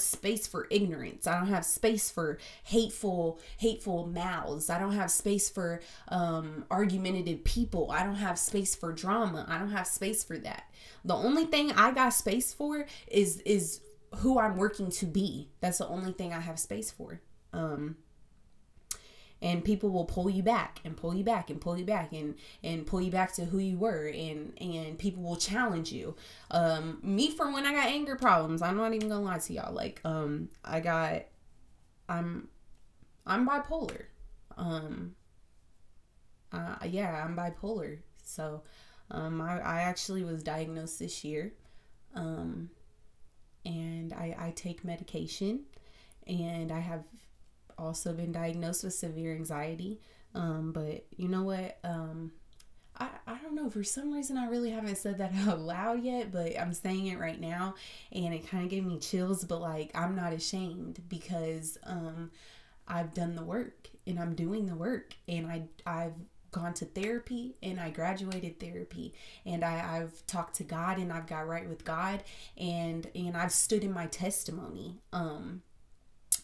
space 0.00 0.46
for 0.46 0.66
ignorance. 0.70 1.26
I 1.26 1.38
don't 1.38 1.48
have 1.48 1.64
space 1.64 2.10
for 2.10 2.38
hateful 2.64 3.38
hateful 3.58 4.06
mouths. 4.06 4.70
I 4.70 4.78
don't 4.78 4.94
have 4.94 5.10
space 5.10 5.48
for 5.48 5.80
um 6.08 6.64
argumentative 6.70 7.44
people. 7.44 7.90
I 7.90 8.04
don't 8.04 8.16
have 8.16 8.38
space 8.38 8.74
for 8.74 8.92
drama. 8.92 9.44
I 9.48 9.58
don't 9.58 9.70
have 9.72 9.86
space 9.86 10.24
for 10.24 10.38
that. 10.38 10.64
The 11.04 11.14
only 11.14 11.46
thing 11.46 11.72
I 11.72 11.92
got 11.92 12.10
space 12.10 12.52
for 12.52 12.86
is 13.06 13.40
is 13.40 13.80
who 14.16 14.38
I'm 14.38 14.56
working 14.56 14.90
to 14.90 15.06
be. 15.06 15.50
That's 15.60 15.78
the 15.78 15.88
only 15.88 16.12
thing 16.12 16.32
I 16.32 16.40
have 16.40 16.58
space 16.58 16.90
for. 16.90 17.20
Um 17.52 17.96
and 19.42 19.64
people 19.64 19.90
will 19.90 20.04
pull 20.04 20.28
you 20.28 20.42
back 20.42 20.80
and 20.84 20.96
pull 20.96 21.14
you 21.14 21.24
back 21.24 21.50
and 21.50 21.60
pull 21.60 21.78
you 21.78 21.84
back 21.84 22.12
and 22.12 22.34
and 22.62 22.86
pull 22.86 23.00
you 23.00 23.10
back 23.10 23.32
to 23.32 23.44
who 23.44 23.58
you 23.58 23.78
were 23.78 24.06
and 24.06 24.52
and 24.60 24.98
people 24.98 25.22
will 25.22 25.36
challenge 25.36 25.92
you. 25.92 26.14
Um 26.50 26.98
me 27.02 27.30
for 27.30 27.50
when 27.52 27.66
i 27.66 27.72
got 27.72 27.86
anger 27.86 28.16
problems 28.16 28.62
i'm 28.62 28.76
not 28.76 28.94
even 28.94 29.08
gonna 29.08 29.24
lie 29.24 29.38
to 29.38 29.52
y'all 29.52 29.72
like 29.72 30.00
um 30.04 30.48
i 30.64 30.80
got 30.80 31.22
i'm 32.08 32.48
i'm 33.26 33.48
bipolar. 33.48 34.04
Um 34.56 35.14
uh 36.52 36.76
yeah 36.84 37.24
i'm 37.24 37.36
bipolar. 37.36 37.98
So 38.22 38.62
um 39.10 39.40
i, 39.40 39.58
I 39.60 39.80
actually 39.82 40.24
was 40.24 40.42
diagnosed 40.42 40.98
this 40.98 41.24
year 41.24 41.52
um 42.14 42.70
and 43.64 44.12
i 44.12 44.34
i 44.38 44.50
take 44.56 44.84
medication 44.84 45.60
and 46.26 46.72
i 46.72 46.78
have 46.78 47.04
also 47.80 48.12
been 48.12 48.32
diagnosed 48.32 48.84
with 48.84 48.94
severe 48.94 49.34
anxiety. 49.34 50.00
Um, 50.34 50.72
but 50.72 51.06
you 51.16 51.28
know 51.28 51.42
what? 51.42 51.78
Um, 51.82 52.32
I, 52.96 53.08
I 53.26 53.38
don't 53.38 53.54
know. 53.54 53.70
For 53.70 53.82
some 53.82 54.12
reason, 54.12 54.36
I 54.36 54.46
really 54.46 54.70
haven't 54.70 54.98
said 54.98 55.18
that 55.18 55.32
out 55.48 55.60
loud 55.60 56.02
yet, 56.02 56.30
but 56.30 56.58
I'm 56.58 56.74
saying 56.74 57.06
it 57.06 57.18
right 57.18 57.40
now. 57.40 57.74
And 58.12 58.34
it 58.34 58.48
kind 58.48 58.64
of 58.64 58.70
gave 58.70 58.84
me 58.84 58.98
chills, 58.98 59.44
but 59.44 59.60
like, 59.60 59.90
I'm 59.94 60.14
not 60.14 60.32
ashamed 60.32 61.00
because 61.08 61.78
um, 61.84 62.30
I've 62.86 63.14
done 63.14 63.34
the 63.34 63.44
work 63.44 63.88
and 64.06 64.18
I'm 64.18 64.34
doing 64.34 64.66
the 64.66 64.74
work. 64.74 65.14
And 65.26 65.46
I, 65.46 65.62
I've 65.86 66.14
gone 66.50 66.74
to 66.74 66.84
therapy 66.84 67.54
and 67.62 67.80
I 67.80 67.90
graduated 67.90 68.58
therapy 68.58 69.14
and 69.46 69.64
I, 69.64 69.98
I've 69.98 70.26
talked 70.26 70.56
to 70.56 70.64
God 70.64 70.98
and 70.98 71.12
I've 71.12 71.26
got 71.26 71.46
right 71.46 71.68
with 71.68 71.84
God 71.84 72.22
and 72.58 73.08
and 73.14 73.36
I've 73.36 73.52
stood 73.52 73.84
in 73.84 73.92
my 73.92 74.06
testimony. 74.06 74.98
Um 75.12 75.62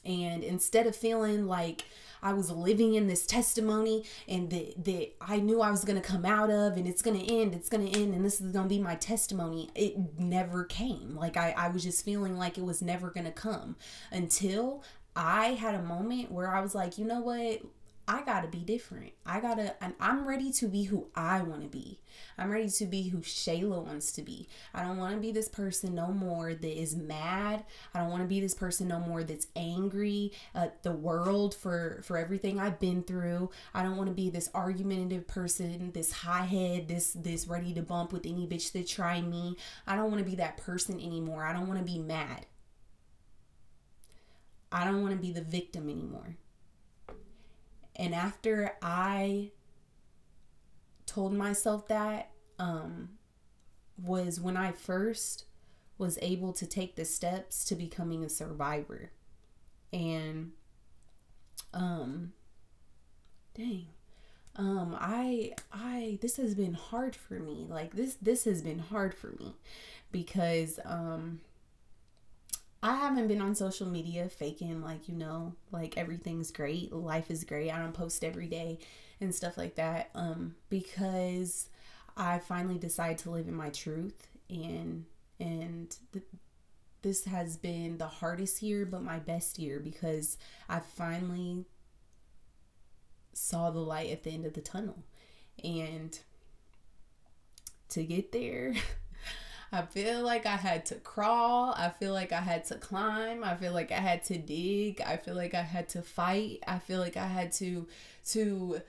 and 0.06 0.44
instead 0.44 0.86
of 0.86 0.94
feeling 0.94 1.46
like 1.46 1.84
I 2.22 2.32
was 2.32 2.50
living 2.50 2.94
in 2.94 3.06
this 3.06 3.26
testimony 3.26 4.04
and 4.28 4.50
that, 4.50 4.84
that 4.84 5.12
I 5.20 5.38
knew 5.38 5.60
I 5.60 5.70
was 5.70 5.84
going 5.84 6.00
to 6.00 6.06
come 6.06 6.24
out 6.24 6.50
of 6.50 6.76
and 6.76 6.86
it's 6.86 7.02
going 7.02 7.18
to 7.18 7.34
end, 7.34 7.54
it's 7.54 7.68
going 7.68 7.86
to 7.90 8.00
end, 8.00 8.14
and 8.14 8.24
this 8.24 8.40
is 8.40 8.52
going 8.52 8.64
to 8.64 8.74
be 8.74 8.80
my 8.80 8.94
testimony, 8.96 9.70
it 9.74 10.18
never 10.18 10.64
came. 10.64 11.14
Like 11.14 11.36
I, 11.36 11.54
I 11.56 11.68
was 11.68 11.82
just 11.82 12.04
feeling 12.04 12.36
like 12.36 12.58
it 12.58 12.64
was 12.64 12.82
never 12.82 13.10
going 13.10 13.26
to 13.26 13.32
come 13.32 13.76
until 14.10 14.82
I 15.14 15.48
had 15.54 15.74
a 15.74 15.82
moment 15.82 16.30
where 16.30 16.54
I 16.54 16.60
was 16.60 16.74
like, 16.74 16.98
you 16.98 17.04
know 17.04 17.20
what? 17.20 17.62
I 18.08 18.22
gotta 18.22 18.46
be 18.46 18.58
different. 18.58 19.12
I 19.24 19.40
gotta, 19.40 19.82
and 19.82 19.94
I'm 19.98 20.28
ready 20.28 20.52
to 20.52 20.68
be 20.68 20.84
who 20.84 21.08
I 21.16 21.42
wanna 21.42 21.66
be. 21.66 21.98
I'm 22.38 22.52
ready 22.52 22.68
to 22.68 22.86
be 22.86 23.08
who 23.08 23.18
Shayla 23.18 23.84
wants 23.84 24.12
to 24.12 24.22
be. 24.22 24.48
I 24.72 24.84
don't 24.84 24.98
wanna 24.98 25.16
be 25.16 25.32
this 25.32 25.48
person 25.48 25.96
no 25.96 26.12
more 26.12 26.54
that 26.54 26.80
is 26.80 26.94
mad. 26.94 27.64
I 27.92 27.98
don't 27.98 28.10
wanna 28.10 28.26
be 28.26 28.38
this 28.38 28.54
person 28.54 28.86
no 28.86 29.00
more 29.00 29.24
that's 29.24 29.48
angry 29.56 30.32
at 30.54 30.84
the 30.84 30.92
world 30.92 31.52
for 31.56 32.00
for 32.04 32.16
everything 32.16 32.60
I've 32.60 32.78
been 32.78 33.02
through. 33.02 33.50
I 33.74 33.82
don't 33.82 33.96
wanna 33.96 34.12
be 34.12 34.30
this 34.30 34.50
argumentative 34.54 35.26
person, 35.26 35.90
this 35.92 36.12
high 36.12 36.44
head, 36.46 36.86
this 36.86 37.12
this 37.12 37.48
ready 37.48 37.74
to 37.74 37.82
bump 37.82 38.12
with 38.12 38.24
any 38.24 38.46
bitch 38.46 38.70
that 38.72 38.86
try 38.86 39.20
me. 39.20 39.56
I 39.84 39.96
don't 39.96 40.10
wanna 40.12 40.22
be 40.22 40.36
that 40.36 40.58
person 40.58 41.00
anymore. 41.00 41.44
I 41.44 41.52
don't 41.52 41.66
wanna 41.66 41.82
be 41.82 41.98
mad. 41.98 42.46
I 44.70 44.84
don't 44.84 45.02
wanna 45.02 45.16
be 45.16 45.32
the 45.32 45.42
victim 45.42 45.88
anymore. 45.88 46.36
And 47.96 48.14
after 48.14 48.74
I 48.82 49.50
told 51.06 51.32
myself 51.32 51.88
that, 51.88 52.30
um, 52.58 53.10
was 53.98 54.40
when 54.40 54.56
I 54.56 54.72
first 54.72 55.44
was 55.98 56.18
able 56.20 56.52
to 56.52 56.66
take 56.66 56.96
the 56.96 57.04
steps 57.04 57.64
to 57.64 57.74
becoming 57.74 58.22
a 58.22 58.28
survivor. 58.28 59.10
And, 59.92 60.52
um, 61.72 62.32
dang. 63.54 63.86
Um, 64.56 64.96
I, 64.98 65.52
I, 65.72 66.18
this 66.20 66.36
has 66.36 66.54
been 66.54 66.74
hard 66.74 67.16
for 67.16 67.34
me. 67.34 67.66
Like 67.68 67.94
this, 67.94 68.16
this 68.20 68.44
has 68.44 68.62
been 68.62 68.78
hard 68.78 69.14
for 69.14 69.28
me 69.38 69.54
because, 70.12 70.78
um, 70.84 71.40
I 72.86 72.94
haven't 72.94 73.26
been 73.26 73.40
on 73.40 73.56
social 73.56 73.88
media 73.88 74.28
faking 74.28 74.80
like, 74.80 75.08
you 75.08 75.16
know, 75.16 75.54
like 75.72 75.98
everything's 75.98 76.52
great, 76.52 76.92
life 76.92 77.32
is 77.32 77.42
great. 77.42 77.72
I 77.72 77.80
don't 77.80 77.92
post 77.92 78.22
every 78.22 78.46
day 78.46 78.78
and 79.20 79.34
stuff 79.34 79.58
like 79.58 79.74
that. 79.74 80.10
Um, 80.14 80.54
because 80.70 81.68
I 82.16 82.38
finally 82.38 82.78
decided 82.78 83.18
to 83.18 83.30
live 83.30 83.48
in 83.48 83.54
my 83.54 83.70
truth 83.70 84.28
and 84.48 85.04
and 85.40 85.96
th- 86.12 86.24
this 87.02 87.24
has 87.24 87.56
been 87.56 87.98
the 87.98 88.06
hardest 88.06 88.62
year 88.62 88.86
but 88.86 89.02
my 89.02 89.18
best 89.18 89.58
year 89.58 89.80
because 89.80 90.38
I 90.68 90.78
finally 90.78 91.64
saw 93.32 93.72
the 93.72 93.80
light 93.80 94.10
at 94.10 94.22
the 94.22 94.30
end 94.30 94.46
of 94.46 94.54
the 94.54 94.60
tunnel. 94.60 95.02
And 95.64 96.16
to 97.88 98.04
get 98.04 98.30
there 98.30 98.74
I 99.72 99.82
feel 99.82 100.22
like 100.22 100.46
I 100.46 100.56
had 100.56 100.86
to 100.86 100.94
crawl. 100.96 101.74
I 101.76 101.90
feel 101.90 102.12
like 102.12 102.32
I 102.32 102.40
had 102.40 102.64
to 102.66 102.76
climb. 102.76 103.42
I 103.42 103.56
feel 103.56 103.72
like 103.72 103.90
I 103.90 103.96
had 104.00 104.24
to 104.24 104.38
dig. 104.38 105.00
I 105.00 105.16
feel 105.16 105.34
like 105.34 105.54
I 105.54 105.62
had 105.62 105.88
to 105.90 106.02
fight. 106.02 106.60
I 106.66 106.78
feel 106.78 107.00
like 107.00 107.16
I 107.16 107.26
had 107.26 107.52
to 107.52 107.86
to 108.30 108.80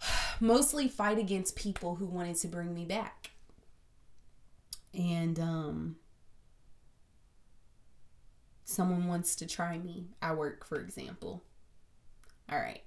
mostly 0.40 0.88
fight 0.88 1.18
against 1.18 1.56
people 1.56 1.96
who 1.96 2.06
wanted 2.06 2.36
to 2.36 2.48
bring 2.48 2.74
me 2.74 2.84
back. 2.84 3.30
And 4.92 5.38
um 5.38 5.96
someone 8.64 9.08
wants 9.08 9.34
to 9.36 9.46
try 9.46 9.78
me 9.78 10.08
at 10.22 10.36
work, 10.36 10.64
for 10.64 10.78
example. 10.80 11.42
All 12.50 12.58
right. 12.58 12.82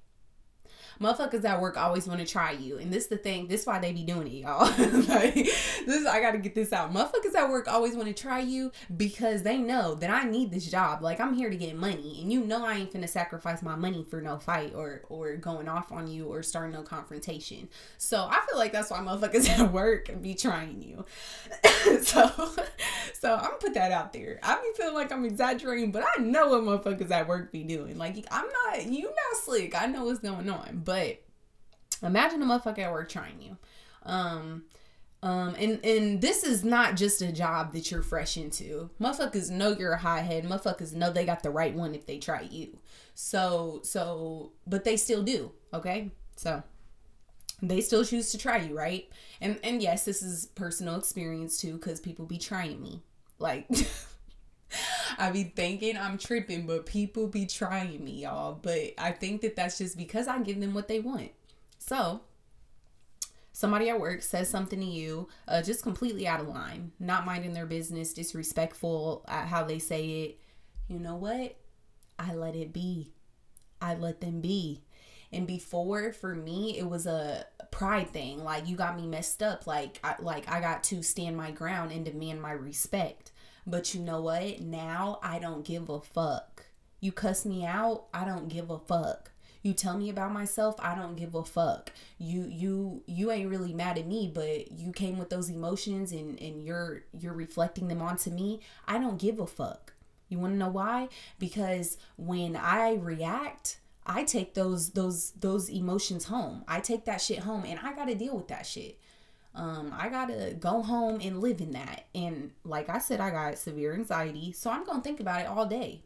Motherfuckers 1.01 1.43
at 1.45 1.59
work 1.61 1.77
always 1.77 2.07
want 2.07 2.19
to 2.19 2.25
try 2.25 2.51
you. 2.51 2.77
And 2.77 2.91
this 2.91 3.03
is 3.03 3.09
the 3.09 3.17
thing, 3.17 3.47
this 3.47 3.61
is 3.61 3.67
why 3.67 3.79
they 3.79 3.91
be 3.91 4.03
doing 4.03 4.27
it, 4.27 4.33
y'all. 4.33 4.65
like 5.07 5.33
this 5.33 6.05
I 6.05 6.19
gotta 6.21 6.37
get 6.37 6.55
this 6.55 6.73
out. 6.73 6.93
Motherfuckers 6.93 7.35
at 7.35 7.49
work 7.49 7.71
always 7.71 7.95
want 7.95 8.07
to 8.07 8.13
try 8.13 8.39
you 8.39 8.71
because 8.95 9.43
they 9.43 9.57
know 9.57 9.95
that 9.95 10.09
I 10.09 10.23
need 10.25 10.51
this 10.51 10.69
job. 10.69 11.01
Like 11.01 11.19
I'm 11.19 11.33
here 11.33 11.49
to 11.49 11.55
get 11.55 11.75
money. 11.75 12.19
And 12.21 12.31
you 12.31 12.41
know 12.41 12.65
I 12.65 12.75
ain't 12.75 12.93
finna 12.93 13.09
sacrifice 13.09 13.61
my 13.61 13.75
money 13.75 14.05
for 14.09 14.21
no 14.21 14.37
fight 14.37 14.73
or 14.75 15.03
or 15.09 15.35
going 15.35 15.67
off 15.67 15.91
on 15.91 16.07
you 16.07 16.27
or 16.27 16.43
starting 16.43 16.73
no 16.73 16.81
confrontation. 16.81 17.69
So 17.97 18.27
I 18.29 18.39
feel 18.49 18.57
like 18.57 18.71
that's 18.71 18.89
why 18.91 18.99
motherfuckers 18.99 19.49
at 19.59 19.71
work 19.71 20.09
be 20.21 20.33
trying 20.35 20.81
you. 20.81 21.05
so 22.03 22.31
so 23.23 23.35
I'm 23.35 23.41
gonna 23.41 23.55
put 23.57 23.73
that 23.75 23.93
out 23.93 24.11
there. 24.11 24.37
I 24.43 24.55
be 24.55 24.71
feeling 24.75 24.95
like 24.95 25.09
I'm 25.09 25.23
exaggerating, 25.23 25.93
but 25.93 26.03
I 26.03 26.21
know 26.21 26.49
what 26.49 26.83
motherfuckers 26.83 27.09
at 27.09 27.25
work 27.25 27.53
be 27.53 27.63
doing. 27.63 27.97
Like 27.97 28.17
I'm 28.29 28.45
not 28.65 28.85
you 28.85 29.03
not 29.03 29.41
slick. 29.41 29.81
I 29.81 29.85
know 29.85 30.03
what's 30.03 30.19
going 30.19 30.49
on. 30.49 30.81
But 30.83 31.23
imagine 32.01 32.41
a 32.41 32.45
motherfucker 32.45 32.79
at 32.79 32.91
work 32.91 33.07
trying 33.07 33.41
you. 33.41 33.55
Um 34.03 34.65
um, 35.21 35.55
and 35.57 35.79
and 35.85 36.21
this 36.21 36.43
is 36.43 36.65
not 36.65 36.97
just 36.97 37.21
a 37.21 37.31
job 37.31 37.71
that 37.71 37.89
you're 37.89 38.03
fresh 38.03 38.35
into. 38.35 38.89
Motherfuckers 38.99 39.49
know 39.49 39.69
you're 39.69 39.93
a 39.93 39.97
hothead. 39.97 40.43
Motherfuckers 40.43 40.93
know 40.93 41.09
they 41.09 41.25
got 41.25 41.43
the 41.43 41.49
right 41.49 41.73
one 41.73 41.95
if 41.95 42.05
they 42.05 42.19
try 42.19 42.41
you. 42.41 42.77
So 43.15 43.79
so, 43.83 44.51
but 44.67 44.83
they 44.83 44.97
still 44.97 45.23
do. 45.23 45.53
Okay, 45.73 46.11
so 46.35 46.61
they 47.61 47.79
still 47.79 48.03
choose 48.03 48.31
to 48.31 48.37
try 48.37 48.57
you, 48.57 48.77
right? 48.77 49.09
And 49.39 49.61
and 49.63 49.81
yes, 49.81 50.03
this 50.03 50.21
is 50.21 50.47
personal 50.47 50.97
experience 50.97 51.57
too, 51.57 51.75
because 51.75 52.01
people 52.01 52.25
be 52.25 52.37
trying 52.37 52.81
me. 52.81 53.01
Like 53.43 53.67
I 55.19 55.29
be 55.29 55.43
thinking 55.43 55.97
I'm 55.97 56.17
tripping, 56.17 56.65
but 56.65 56.85
people 56.85 57.27
be 57.27 57.45
trying 57.45 58.03
me, 58.03 58.23
y'all. 58.23 58.57
But 58.59 58.93
I 58.97 59.11
think 59.11 59.41
that 59.41 59.55
that's 59.55 59.77
just 59.77 59.97
because 59.97 60.27
I 60.27 60.39
give 60.39 60.59
them 60.59 60.73
what 60.73 60.87
they 60.87 60.99
want. 60.99 61.31
So 61.77 62.21
somebody 63.51 63.89
at 63.89 63.99
work 63.99 64.23
says 64.23 64.49
something 64.49 64.79
to 64.79 64.85
you 64.85 65.27
uh, 65.47 65.61
just 65.61 65.83
completely 65.83 66.27
out 66.27 66.39
of 66.39 66.47
line, 66.47 66.93
not 66.99 67.25
minding 67.25 67.53
their 67.53 67.67
business, 67.67 68.13
disrespectful 68.13 69.23
at 69.27 69.47
how 69.47 69.63
they 69.63 69.77
say 69.77 70.05
it, 70.23 70.39
you 70.87 70.99
know 70.99 71.15
what? 71.15 71.55
I 72.17 72.33
let 72.33 72.55
it 72.55 72.73
be. 72.73 73.11
I 73.81 73.95
let 73.95 74.21
them 74.21 74.41
be. 74.41 74.81
And 75.33 75.47
before, 75.47 76.13
for 76.13 76.35
me, 76.35 76.77
it 76.77 76.87
was 76.87 77.07
a 77.07 77.45
pride 77.71 78.11
thing. 78.11 78.43
Like 78.43 78.67
you 78.67 78.75
got 78.75 78.95
me 78.95 79.07
messed 79.07 79.41
up. 79.41 79.65
Like 79.65 79.99
I, 80.03 80.15
like 80.19 80.49
I 80.49 80.61
got 80.61 80.83
to 80.85 81.01
stand 81.01 81.35
my 81.35 81.51
ground 81.51 81.91
and 81.91 82.05
demand 82.05 82.41
my 82.41 82.51
respect. 82.51 83.31
But 83.65 83.93
you 83.93 84.01
know 84.01 84.21
what? 84.21 84.61
Now 84.61 85.19
I 85.23 85.39
don't 85.39 85.65
give 85.65 85.89
a 85.89 86.01
fuck. 86.01 86.65
You 86.99 87.11
cuss 87.11 87.45
me 87.45 87.65
out, 87.65 88.05
I 88.13 88.25
don't 88.25 88.47
give 88.47 88.69
a 88.69 88.79
fuck. 88.79 89.31
You 89.61 89.73
tell 89.73 89.97
me 89.97 90.09
about 90.09 90.33
myself, 90.33 90.75
I 90.79 90.93
don't 90.93 91.15
give 91.15 91.35
a 91.35 91.43
fuck. 91.43 91.91
You 92.17 92.45
you 92.49 93.03
you 93.05 93.31
ain't 93.31 93.49
really 93.49 93.73
mad 93.73 93.97
at 93.97 94.07
me, 94.07 94.29
but 94.33 94.71
you 94.71 94.91
came 94.91 95.17
with 95.17 95.29
those 95.29 95.49
emotions 95.49 96.11
and 96.11 96.39
and 96.41 96.65
you're 96.65 97.03
you're 97.17 97.33
reflecting 97.33 97.87
them 97.87 98.01
onto 98.01 98.29
me. 98.29 98.59
I 98.87 98.97
don't 98.97 99.19
give 99.19 99.39
a 99.39 99.47
fuck. 99.47 99.93
You 100.27 100.39
want 100.39 100.53
to 100.53 100.57
know 100.57 100.69
why? 100.69 101.09
Because 101.39 101.97
when 102.17 102.55
I 102.55 102.95
react, 102.95 103.79
I 104.05 104.23
take 104.23 104.53
those 104.53 104.89
those 104.89 105.31
those 105.31 105.69
emotions 105.69 106.25
home. 106.25 106.65
I 106.67 106.81
take 106.81 107.05
that 107.05 107.21
shit 107.21 107.39
home 107.39 107.63
and 107.65 107.79
I 107.79 107.93
got 107.93 108.09
to 108.09 108.15
deal 108.15 108.35
with 108.35 108.49
that 108.49 108.65
shit. 108.65 108.99
Um, 109.55 109.93
I 109.97 110.09
gotta 110.09 110.55
go 110.59 110.81
home 110.81 111.19
and 111.21 111.39
live 111.39 111.61
in 111.61 111.71
that. 111.71 112.05
And 112.15 112.51
like 112.63 112.89
I 112.89 112.99
said, 112.99 113.19
I 113.19 113.29
got 113.29 113.57
severe 113.57 113.93
anxiety, 113.93 114.51
so 114.51 114.71
I'm 114.71 114.85
gonna 114.85 115.01
think 115.01 115.19
about 115.19 115.41
it 115.41 115.47
all 115.47 115.65
day. 115.65 116.01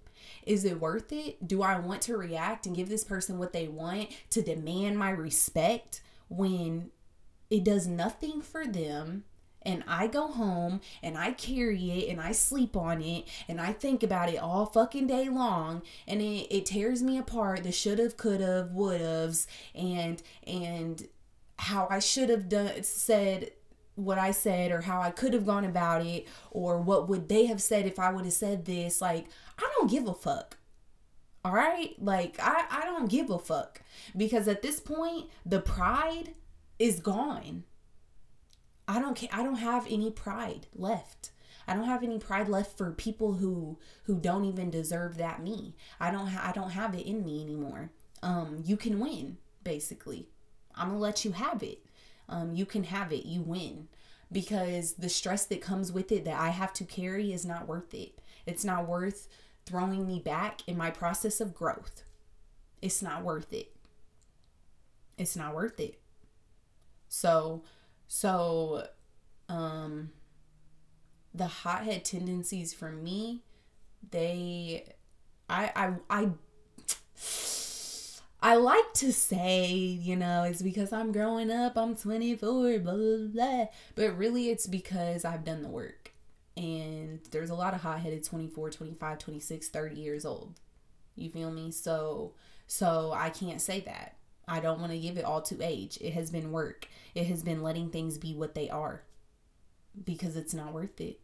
Is 0.45 0.65
it 0.65 0.81
worth 0.81 1.11
it? 1.11 1.47
Do 1.47 1.61
I 1.61 1.79
want 1.79 2.01
to 2.03 2.17
react 2.17 2.65
and 2.65 2.75
give 2.75 2.89
this 2.89 3.03
person 3.03 3.39
what 3.39 3.53
they 3.53 3.67
want 3.67 4.09
to 4.31 4.41
demand 4.41 4.97
my 4.97 5.11
respect 5.11 6.01
when 6.29 6.91
it 7.49 7.63
does 7.63 7.87
nothing 7.87 8.41
for 8.41 8.65
them? 8.65 9.23
And 9.63 9.83
I 9.85 10.07
go 10.07 10.27
home 10.27 10.79
and 11.03 11.17
I 11.17 11.33
carry 11.33 11.91
it 11.91 12.09
and 12.09 12.21
I 12.21 12.31
sleep 12.31 12.77
on 12.77 13.01
it 13.01 13.27
and 13.49 13.59
I 13.59 13.73
think 13.73 14.01
about 14.01 14.29
it 14.29 14.37
all 14.37 14.65
fucking 14.65 15.07
day 15.07 15.27
long 15.27 15.81
and 16.07 16.21
it, 16.21 16.47
it 16.49 16.65
tears 16.67 17.03
me 17.03 17.17
apart. 17.17 17.63
The 17.63 17.73
should 17.73 17.99
have, 17.99 18.15
could 18.15 18.39
have, 18.39 18.71
would 18.71 19.01
have's 19.01 19.45
and 19.75 20.21
and 20.45 21.07
how 21.59 21.87
I 21.89 21.99
should 21.99 22.29
have 22.29 22.49
done 22.49 22.83
said 22.83 23.51
what 23.95 24.19
I 24.19 24.31
said 24.31 24.71
or 24.71 24.81
how 24.81 25.01
I 25.01 25.09
could 25.09 25.33
have 25.33 25.45
gone 25.45 25.65
about 25.65 26.05
it 26.05 26.27
or 26.51 26.79
what 26.79 27.09
would 27.09 27.27
they 27.29 27.47
have 27.47 27.61
said 27.61 27.87
if 27.87 27.97
I 27.97 28.11
would 28.11 28.25
have 28.25 28.33
said 28.33 28.65
this. 28.65 29.01
Like, 29.01 29.27
I 29.57 29.69
don't 29.75 29.89
give 29.89 30.07
a 30.07 30.13
fuck. 30.13 30.57
All 31.43 31.51
right? 31.51 31.95
Like, 31.99 32.37
I, 32.39 32.65
I 32.69 32.85
don't 32.85 33.09
give 33.09 33.31
a 33.31 33.39
fuck. 33.39 33.81
Because 34.15 34.47
at 34.47 34.61
this 34.61 34.79
point, 34.79 35.29
the 35.45 35.59
pride 35.59 36.35
is 36.77 36.99
gone. 36.99 37.63
I 38.87 38.99
don't 38.99 39.15
care. 39.15 39.29
I 39.33 39.43
don't 39.43 39.55
have 39.55 39.87
any 39.89 40.11
pride 40.11 40.67
left. 40.75 41.31
I 41.67 41.73
don't 41.73 41.85
have 41.85 42.03
any 42.03 42.19
pride 42.19 42.47
left 42.47 42.77
for 42.77 42.91
people 42.91 43.33
who 43.33 43.77
who 44.03 44.17
don't 44.17 44.45
even 44.45 44.69
deserve 44.69 45.17
that 45.17 45.43
me. 45.43 45.75
I 45.99 46.11
don't 46.11 46.27
ha- 46.27 46.47
I 46.47 46.53
don't 46.53 46.69
have 46.69 46.95
it 46.95 47.05
in 47.05 47.25
me 47.25 47.41
anymore. 47.41 47.91
Um 48.23 48.61
you 48.63 48.77
can 48.77 48.99
win 48.99 49.37
basically. 49.63 50.29
I'm 50.77 50.89
gonna 50.89 50.99
let 50.99 51.25
you 51.25 51.31
have 51.31 51.63
it. 51.63 51.85
Um, 52.29 52.53
you 52.53 52.65
can 52.65 52.83
have 52.85 53.11
it. 53.11 53.25
You 53.25 53.41
win 53.41 53.87
because 54.31 54.93
the 54.93 55.09
stress 55.09 55.45
that 55.45 55.61
comes 55.61 55.91
with 55.91 56.11
it 56.11 56.25
that 56.25 56.39
I 56.39 56.49
have 56.49 56.73
to 56.73 56.83
carry 56.83 57.31
is 57.31 57.45
not 57.45 57.67
worth 57.67 57.93
it. 57.93 58.19
It's 58.45 58.65
not 58.65 58.87
worth 58.87 59.27
throwing 59.65 60.07
me 60.07 60.19
back 60.19 60.61
in 60.67 60.77
my 60.77 60.89
process 60.89 61.39
of 61.41 61.53
growth. 61.53 62.03
It's 62.81 63.01
not 63.01 63.23
worth 63.23 63.53
it. 63.53 63.75
It's 65.17 65.35
not 65.35 65.55
worth 65.55 65.79
it. 65.79 65.99
So, 67.09 67.63
so, 68.07 68.87
um, 69.49 70.11
the 71.33 71.47
hothead 71.47 72.03
tendencies 72.03 72.73
for 72.73 72.91
me, 72.91 73.43
they, 74.11 74.93
I, 75.49 75.71
I, 75.75 75.93
I 76.09 76.29
I 78.47 78.55
like 78.55 78.93
to 78.93 79.11
say, 79.11 79.73
you 79.73 80.15
know, 80.15 80.43
it's 80.43 80.61
because 80.61 80.93
I'm 80.93 81.11
growing 81.11 81.51
up, 81.51 81.77
I'm 81.77 81.97
24, 81.97 82.79
blah, 82.79 82.93
blah, 82.93 83.17
blah. 83.27 83.65
But 83.93 84.17
really, 84.17 84.49
it's 84.49 84.67
because 84.67 85.25
I've 85.25 85.43
done 85.43 85.63
the 85.63 85.67
work. 85.67 86.13
And 86.55 87.19
there's 87.31 87.49
a 87.49 87.55
lot 87.55 87.73
of 87.73 87.81
hot 87.81 87.99
headed 87.99 88.23
24, 88.23 88.69
25, 88.69 89.19
26, 89.19 89.67
30 89.67 89.95
years 89.97 90.23
old. 90.23 90.61
You 91.17 91.29
feel 91.29 91.51
me? 91.51 91.71
So, 91.71 92.35
so 92.67 93.11
I 93.13 93.31
can't 93.31 93.59
say 93.59 93.81
that. 93.81 94.15
I 94.47 94.61
don't 94.61 94.79
want 94.79 94.93
to 94.93 94.97
give 94.97 95.17
it 95.17 95.25
all 95.25 95.41
to 95.41 95.61
age. 95.61 95.97
It 95.99 96.13
has 96.13 96.31
been 96.31 96.53
work. 96.53 96.87
It 97.15 97.27
has 97.27 97.43
been 97.43 97.61
letting 97.61 97.89
things 97.89 98.17
be 98.17 98.33
what 98.33 98.55
they 98.55 98.69
are 98.69 99.03
because 100.05 100.37
it's 100.37 100.53
not 100.53 100.71
worth 100.71 101.01
it. 101.01 101.19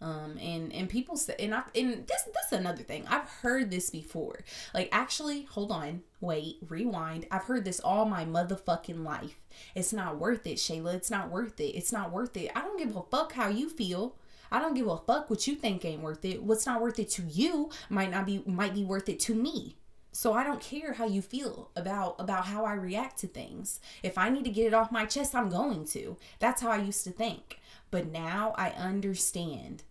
Um, 0.00 0.36
and 0.38 0.72
and 0.74 0.90
people 0.90 1.16
say, 1.16 1.36
and 1.38 1.54
I 1.54 1.62
and 1.74 2.06
this 2.06 2.22
this 2.24 2.46
is 2.46 2.58
another 2.58 2.82
thing. 2.82 3.04
I've 3.08 3.28
heard 3.28 3.70
this 3.70 3.88
before. 3.88 4.40
Like, 4.74 4.90
actually, 4.92 5.44
hold 5.44 5.72
on, 5.72 6.02
wait, 6.20 6.58
rewind. 6.68 7.26
I've 7.30 7.44
heard 7.44 7.64
this 7.64 7.80
all 7.80 8.04
my 8.04 8.24
motherfucking 8.24 9.02
life. 9.02 9.40
It's 9.74 9.94
not 9.94 10.18
worth 10.18 10.46
it, 10.46 10.58
Shayla. 10.58 10.94
It's 10.94 11.10
not 11.10 11.30
worth 11.30 11.58
it. 11.60 11.74
It's 11.76 11.92
not 11.92 12.12
worth 12.12 12.36
it. 12.36 12.50
I 12.54 12.60
don't 12.60 12.78
give 12.78 12.94
a 12.94 13.02
fuck 13.02 13.32
how 13.32 13.48
you 13.48 13.70
feel. 13.70 14.16
I 14.50 14.60
don't 14.60 14.74
give 14.74 14.86
a 14.86 14.98
fuck 14.98 15.30
what 15.30 15.46
you 15.46 15.54
think 15.54 15.84
ain't 15.84 16.02
worth 16.02 16.24
it. 16.24 16.42
What's 16.42 16.66
not 16.66 16.80
worth 16.82 16.98
it 16.98 17.10
to 17.10 17.22
you 17.22 17.70
might 17.88 18.10
not 18.10 18.26
be 18.26 18.42
might 18.46 18.74
be 18.74 18.84
worth 18.84 19.08
it 19.08 19.18
to 19.20 19.34
me. 19.34 19.76
So 20.12 20.32
I 20.32 20.44
don't 20.44 20.62
care 20.62 20.94
how 20.94 21.06
you 21.06 21.20
feel 21.20 21.70
about 21.76 22.16
about 22.18 22.46
how 22.46 22.64
I 22.64 22.72
react 22.72 23.18
to 23.20 23.26
things. 23.26 23.80
If 24.02 24.16
I 24.16 24.30
need 24.30 24.44
to 24.44 24.50
get 24.50 24.66
it 24.66 24.74
off 24.74 24.92
my 24.92 25.04
chest, 25.04 25.34
I'm 25.34 25.50
going 25.50 25.84
to. 25.88 26.16
That's 26.38 26.62
how 26.62 26.70
I 26.70 26.78
used 26.78 27.04
to 27.04 27.10
think. 27.10 27.60
But 27.90 28.10
now 28.10 28.54
I 28.56 28.70
understand. 28.70 29.84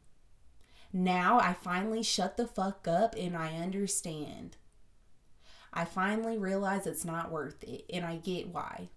Now 0.92 1.40
I 1.40 1.54
finally 1.54 2.04
shut 2.04 2.38
the 2.38 2.48
fuck 2.48 2.88
up 2.88 3.16
and 3.18 3.36
I 3.36 3.58
understand. 3.58 4.58
I 5.74 5.84
finally 5.84 6.38
realize 6.38 6.88
it's 6.88 7.04
not 7.04 7.32
worth 7.32 7.64
it 7.64 7.86
and 7.92 8.06
I 8.06 8.16
get 8.16 8.48
why. 8.48 8.90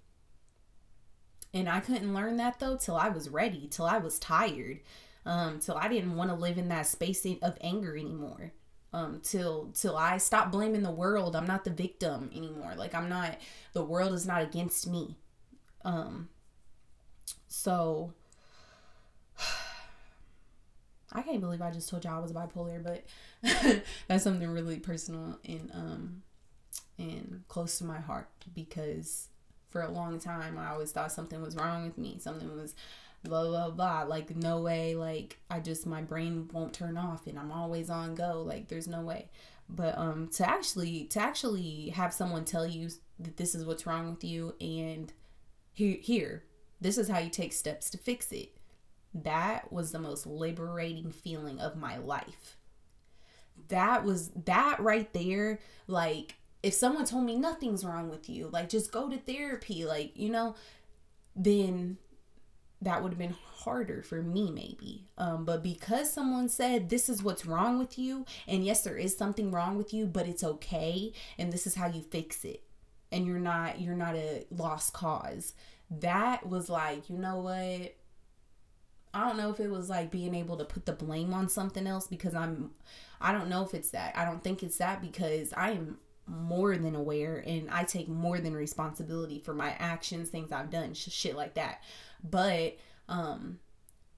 And 1.53 1.69
I 1.69 1.81
couldn't 1.81 2.15
learn 2.15 2.37
that 2.37 2.61
though 2.61 2.77
till 2.77 2.97
I 2.97 3.09
was 3.09 3.29
ready, 3.29 3.67
till 3.69 3.87
I 3.87 3.99
was 3.99 4.19
tired, 4.19 4.81
um, 5.27 5.59
till 5.59 5.77
I 5.77 5.89
didn't 5.89 6.15
want 6.15 6.31
to 6.31 6.37
live 6.37 6.59
in 6.59 6.69
that 6.69 6.87
space 6.87 7.27
of 7.43 7.59
anger 7.61 7.97
anymore. 7.97 8.53
Um, 8.93 9.21
till 9.23 9.71
till 9.75 9.97
I 9.97 10.17
stopped 10.19 10.53
blaming 10.53 10.83
the 10.83 10.91
world. 10.91 11.37
I'm 11.37 11.47
not 11.47 11.65
the 11.65 11.71
victim 11.71 12.31
anymore. 12.35 12.75
Like 12.77 12.95
I'm 12.95 13.09
not 13.09 13.39
the 13.73 13.85
world 13.85 14.13
is 14.13 14.27
not 14.27 14.43
against 14.43 14.87
me. 14.87 15.17
Um 15.85 16.29
so 17.49 18.13
I 21.13 21.23
can't 21.23 21.41
believe 21.41 21.63
I 21.63 21.71
just 21.71 21.89
told 21.89 22.05
y'all 22.05 22.19
I 22.19 22.21
was 22.21 22.33
bipolar, 22.33 22.83
but 22.83 23.05
that's 24.09 24.25
something 24.25 24.49
really 24.49 24.79
personal 24.79 25.39
and 25.45 25.71
um 25.75 26.23
and 26.99 27.43
close 27.49 27.79
to 27.79 27.85
my 27.85 27.99
heart 27.99 28.29
because 28.55 29.29
for 29.71 29.83
a 29.83 29.91
long 29.91 30.19
time 30.19 30.59
I 30.59 30.71
always 30.71 30.93
thought 30.93 31.13
something 31.13 31.41
was 31.41 31.57
wrong 31.57 31.85
with 31.85 31.99
me. 31.99 32.19
Something 32.21 32.55
was 32.57 32.75
blah 33.25 33.47
blah 33.47 33.71
blah. 33.71 34.03
Like 34.03 34.37
no 34.37 34.61
way, 34.61 34.95
like 34.95 35.39
I 35.51 35.61
just 35.61 35.87
my 35.87 36.03
brain 36.03 36.49
won't 36.53 36.75
turn 36.75 36.97
off 36.97 37.27
and 37.27 37.39
I'm 37.39 37.53
always 37.53 37.91
on 37.91 38.15
go. 38.15 38.43
Like 38.47 38.69
there's 38.69 38.89
no 38.89 39.01
way. 39.01 39.31
But 39.69 39.97
um 39.97 40.29
to 40.35 40.49
actually 40.49 41.05
to 41.07 41.21
actually 41.21 41.91
have 41.91 42.13
someone 42.13 42.45
tell 42.45 42.67
you 42.67 42.91
that 43.19 43.37
this 43.37 43.55
is 43.55 43.65
what's 43.65 43.87
wrong 43.87 44.11
with 44.11 44.25
you 44.25 44.55
and 44.61 45.13
here 45.73 45.97
here 46.01 46.45
this 46.81 46.99
is 46.99 47.09
how 47.09 47.19
you 47.19 47.31
take 47.31 47.53
steps 47.53 47.91
to 47.91 47.99
fix 47.99 48.33
it 48.33 48.58
that 49.25 49.73
was 49.73 49.93
the 49.93 49.99
most 49.99 50.27
liberating 50.27 51.11
feeling 51.11 51.61
of 51.61 51.77
my 51.77 51.99
life. 51.99 52.57
That 53.69 54.05
was 54.05 54.31
that 54.47 54.81
right 54.81 55.13
there 55.13 55.59
like 55.87 56.37
if 56.63 56.75
someone 56.75 57.05
told 57.05 57.25
me 57.25 57.37
nothing's 57.37 57.85
wrong 57.85 58.09
with 58.09 58.29
you 58.29 58.49
like 58.53 58.69
just 58.69 58.93
go 58.93 59.09
to 59.09 59.17
therapy 59.17 59.85
like 59.85 60.13
you 60.17 60.31
know 60.31 60.55
then 61.37 61.99
that 62.81 63.03
would 63.03 63.13
have 63.13 63.19
been 63.19 63.35
harder 63.57 64.03
for 64.03 64.23
me 64.23 64.51
maybe. 64.51 65.09
Um, 65.19 65.45
but 65.45 65.63
because 65.63 66.13
someone 66.13 66.49
said 66.49 66.89
this 66.89 67.09
is 67.09 67.23
what's 67.23 67.45
wrong 67.45 67.79
with 67.79 67.99
you 67.99 68.25
and 68.47 68.65
yes 68.65 68.83
there 68.83 68.97
is 68.97 69.17
something 69.17 69.51
wrong 69.51 69.77
with 69.77 69.93
you 69.93 70.07
but 70.07 70.29
it's 70.29 70.45
okay 70.45 71.13
and 71.39 71.53
this 71.53 71.67
is 71.67 71.75
how 71.75 71.89
you 71.89 72.03
fix 72.03 72.45
it 72.45 72.63
and 73.11 73.27
you're 73.27 73.39
not 73.39 73.81
you're 73.81 73.97
not 73.97 74.15
a 74.15 74.45
lost 74.51 74.93
cause 74.93 75.55
that 75.91 76.47
was 76.49 76.69
like 76.69 77.09
you 77.09 77.17
know 77.17 77.39
what 77.39 77.95
I 79.15 79.27
don't 79.27 79.37
know 79.37 79.51
if 79.51 79.61
it 79.61 79.71
was 79.71 79.89
like 79.89 80.11
being 80.11 80.35
able 80.35 80.57
to 80.59 80.65
put 80.65 80.87
the 80.87 80.93
blame 80.93 81.33
on 81.35 81.49
something 81.49 81.87
else 81.87 82.07
because 82.07 82.35
I'm 82.35 82.71
I 83.21 83.33
don't 83.33 83.49
know 83.49 83.65
if 83.65 83.75
it's 83.75 83.91
that. 83.91 84.17
I 84.17 84.25
don't 84.25 84.43
think 84.43 84.63
it's 84.63 84.79
that 84.79 85.01
because 85.01 85.53
I 85.53 85.73
am 85.73 85.99
more 86.27 86.77
than 86.77 86.95
aware 86.95 87.43
and 87.47 87.71
I 87.71 87.85
take 87.85 88.09
more 88.09 88.39
than 88.39 88.55
responsibility 88.55 89.41
for 89.41 89.55
my 89.55 89.71
actions, 89.79 90.29
things 90.29 90.53
I've 90.53 90.71
done, 90.71 90.95
sh- 90.95 91.11
shit 91.11 91.37
like 91.37 91.55
that. 91.55 91.83
But 92.29 92.77
um 93.09 93.59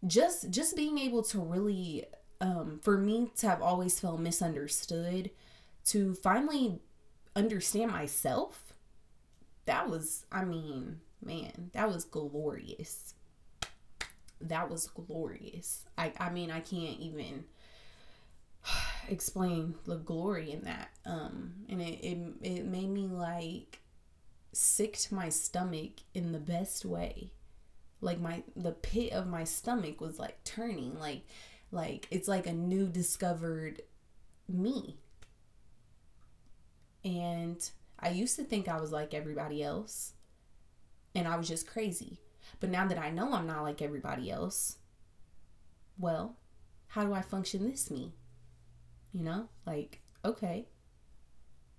just 0.07 0.51
just 0.51 0.77
being 0.77 0.99
able 0.99 1.23
to 1.25 1.39
really 1.41 2.07
um 2.41 2.81
for 2.83 2.97
me 2.99 3.31
to 3.39 3.49
have 3.49 3.63
always 3.63 4.01
felt 4.01 4.21
misunderstood 4.21 5.31
to 5.87 6.15
finally 6.15 6.81
understand 7.37 7.93
myself 7.93 8.75
that 9.67 9.89
was 9.89 10.27
I 10.33 10.45
mean, 10.45 11.01
man, 11.25 11.71
that 11.73 11.89
was 11.89 12.05
glorious. 12.05 13.15
That 14.41 14.71
was 14.71 14.87
glorious. 14.89 15.85
I 15.99 16.13
I 16.19 16.31
mean, 16.31 16.51
I 16.51 16.61
can't 16.61 16.99
even 17.01 17.45
explain 19.09 19.75
the 19.85 19.97
glory 19.97 20.53
in 20.53 20.65
that. 20.65 20.91
Um, 21.05 21.53
and 21.69 21.81
it, 21.81 22.05
it 22.05 22.19
it 22.43 22.65
made 22.65 22.89
me 22.91 23.07
like 23.07 23.81
sick 24.53 24.97
to 24.97 25.15
my 25.15 25.29
stomach 25.29 25.93
in 26.15 26.33
the 26.33 26.39
best 26.39 26.85
way. 26.85 27.33
Like 28.01 28.21
my 28.21 28.43
the 28.57 28.73
pit 28.73 29.13
of 29.13 29.27
my 29.27 29.45
stomach 29.45 30.01
was 30.01 30.19
like 30.19 30.43
turning 30.45 30.99
like 30.99 31.23
like 31.71 32.09
it's 32.11 32.29
like 32.29 32.47
a 32.47 32.53
new 32.53 32.87
discovered 32.87 33.83
me. 34.49 34.97
And 37.05 37.69
I 37.99 38.11
used 38.11 38.37
to 38.37 38.45
think 38.45 38.69
I 38.69 38.81
was 38.81 38.93
like 38.93 39.15
everybody 39.15 39.63
else 39.63 40.13
and 41.15 41.27
I 41.27 41.37
was 41.37 41.49
just 41.49 41.67
crazy. 41.67 42.19
But 42.59 42.71
now 42.71 42.87
that 42.87 42.99
I 42.99 43.11
know 43.11 43.33
I'm 43.33 43.47
not 43.47 43.63
like 43.63 43.81
everybody 43.81 44.31
else, 44.31 44.79
well, 45.99 46.37
how 46.89 47.05
do 47.05 47.13
I 47.13 47.23
function 47.23 47.69
this 47.69 47.91
me? 47.91 48.15
You 49.13 49.25
know, 49.25 49.49
like, 49.67 50.01
okay, 50.25 50.67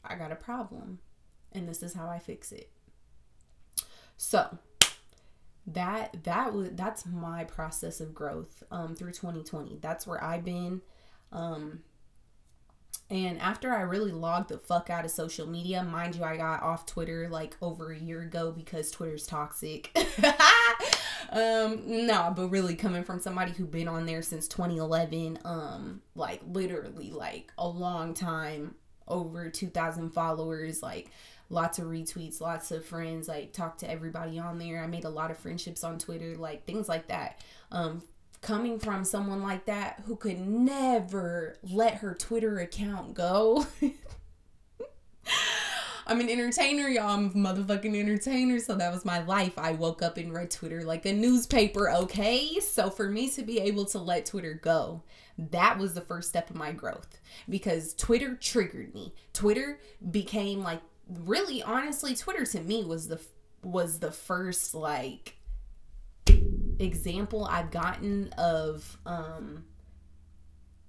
I 0.04 0.16
got 0.16 0.32
a 0.32 0.36
problem 0.36 1.00
and 1.52 1.68
this 1.68 1.84
is 1.84 1.94
how 1.94 2.08
I 2.08 2.20
fix 2.20 2.52
it. 2.52 2.72
So, 4.18 4.58
that 5.68 6.24
that 6.24 6.54
was 6.54 6.70
that's 6.74 7.06
my 7.06 7.44
process 7.44 8.00
of 8.02 8.16
growth 8.16 8.64
um 8.72 8.96
through 8.96 9.12
2020. 9.12 9.78
That's 9.82 10.08
where 10.08 10.24
I've 10.24 10.44
been 10.44 10.82
um 11.32 11.82
and 13.12 13.40
after 13.40 13.74
I 13.74 13.82
really 13.82 14.12
logged 14.12 14.50
the 14.50 14.58
fuck 14.58 14.90
out 14.90 15.04
of 15.04 15.12
social 15.12 15.46
media, 15.46 15.84
mind 15.84 16.16
you, 16.16 16.24
I 16.24 16.38
got 16.38 16.64
off 16.64 16.86
Twitter 16.86 17.28
like 17.30 17.58
over 17.62 17.92
a 17.92 18.00
year 18.00 18.22
ago 18.22 18.54
because 18.54 18.90
Twitter's 18.90 19.28
toxic. 19.28 19.92
um, 21.30 21.82
no, 21.86 22.34
but 22.36 22.50
really 22.50 22.76
coming 22.76 23.04
from 23.04 23.20
somebody 23.20 23.52
who 23.52 23.66
been 23.66 23.88
on 23.88 24.06
there 24.06 24.22
since 24.22 24.48
2011, 24.48 25.40
um, 25.46 26.02
like 26.16 26.42
literally 26.48 27.12
like 27.12 27.52
a 27.58 27.68
long 27.68 28.14
time, 28.14 28.76
over 29.08 29.50
2,000 29.50 30.12
followers, 30.12 30.82
like 30.82 31.10
lots 31.50 31.80
of 31.80 31.86
retweets, 31.86 32.42
lots 32.42 32.72
of 32.72 32.86
friends, 32.86 33.28
like 33.28 33.54
talk 33.54 33.78
to 33.80 33.90
everybody 33.90 34.40
on 34.40 34.58
there. 34.58 34.84
I 34.84 34.88
made 34.88 35.06
a 35.06 35.10
lot 35.10 35.32
of 35.32 35.38
friendships 35.38 35.84
on 35.84 36.00
Twitter, 36.00 36.36
like 36.36 36.66
things 36.66 36.88
like 36.88 37.08
that. 37.08 37.42
Um, 37.72 38.02
coming 38.42 38.80
from 38.80 39.06
someone 39.06 39.42
like 39.42 39.66
that 39.66 40.02
who 40.06 40.16
could 40.16 40.40
never 40.40 41.58
let 41.64 41.96
her 41.96 42.14
Twitter 42.16 42.60
account 42.60 43.14
go. 43.14 43.66
I'm 46.12 46.20
an 46.20 46.30
entertainer, 46.30 46.90
y'all. 46.90 47.18
I'm 47.18 47.28
a 47.28 47.30
motherfucking 47.30 47.98
entertainer. 47.98 48.60
So 48.60 48.76
that 48.76 48.92
was 48.92 49.06
my 49.06 49.24
life. 49.24 49.58
I 49.58 49.72
woke 49.72 50.02
up 50.02 50.18
and 50.18 50.34
read 50.34 50.52
Twitter 50.52 50.84
like 50.84 51.06
a 51.06 51.14
newspaper, 51.14 51.90
okay? 51.90 52.60
So 52.60 52.90
for 52.90 53.08
me 53.08 53.30
to 53.30 53.44
be 53.44 53.62
able 53.62 53.86
to 53.86 53.98
let 53.98 54.26
Twitter 54.26 54.60
go, 54.62 55.04
that 55.38 55.78
was 55.78 55.94
the 55.94 56.02
first 56.02 56.28
step 56.28 56.50
of 56.50 56.58
my 56.58 56.74
growth 56.74 57.22
because 57.48 57.94
Twitter 57.94 58.36
triggered 58.36 58.94
me. 58.94 59.14
Twitter 59.32 59.80
became 60.12 60.62
like 60.62 60.82
really 61.08 61.64
honestly 61.64 62.14
Twitter 62.14 62.46
to 62.46 62.60
me 62.60 62.84
was 62.84 63.08
the 63.08 63.22
was 63.64 64.00
the 64.00 64.12
first 64.12 64.76
like 64.76 65.38
example 66.78 67.46
I've 67.46 67.72
gotten 67.72 68.34
of 68.38 68.98
um, 69.06 69.64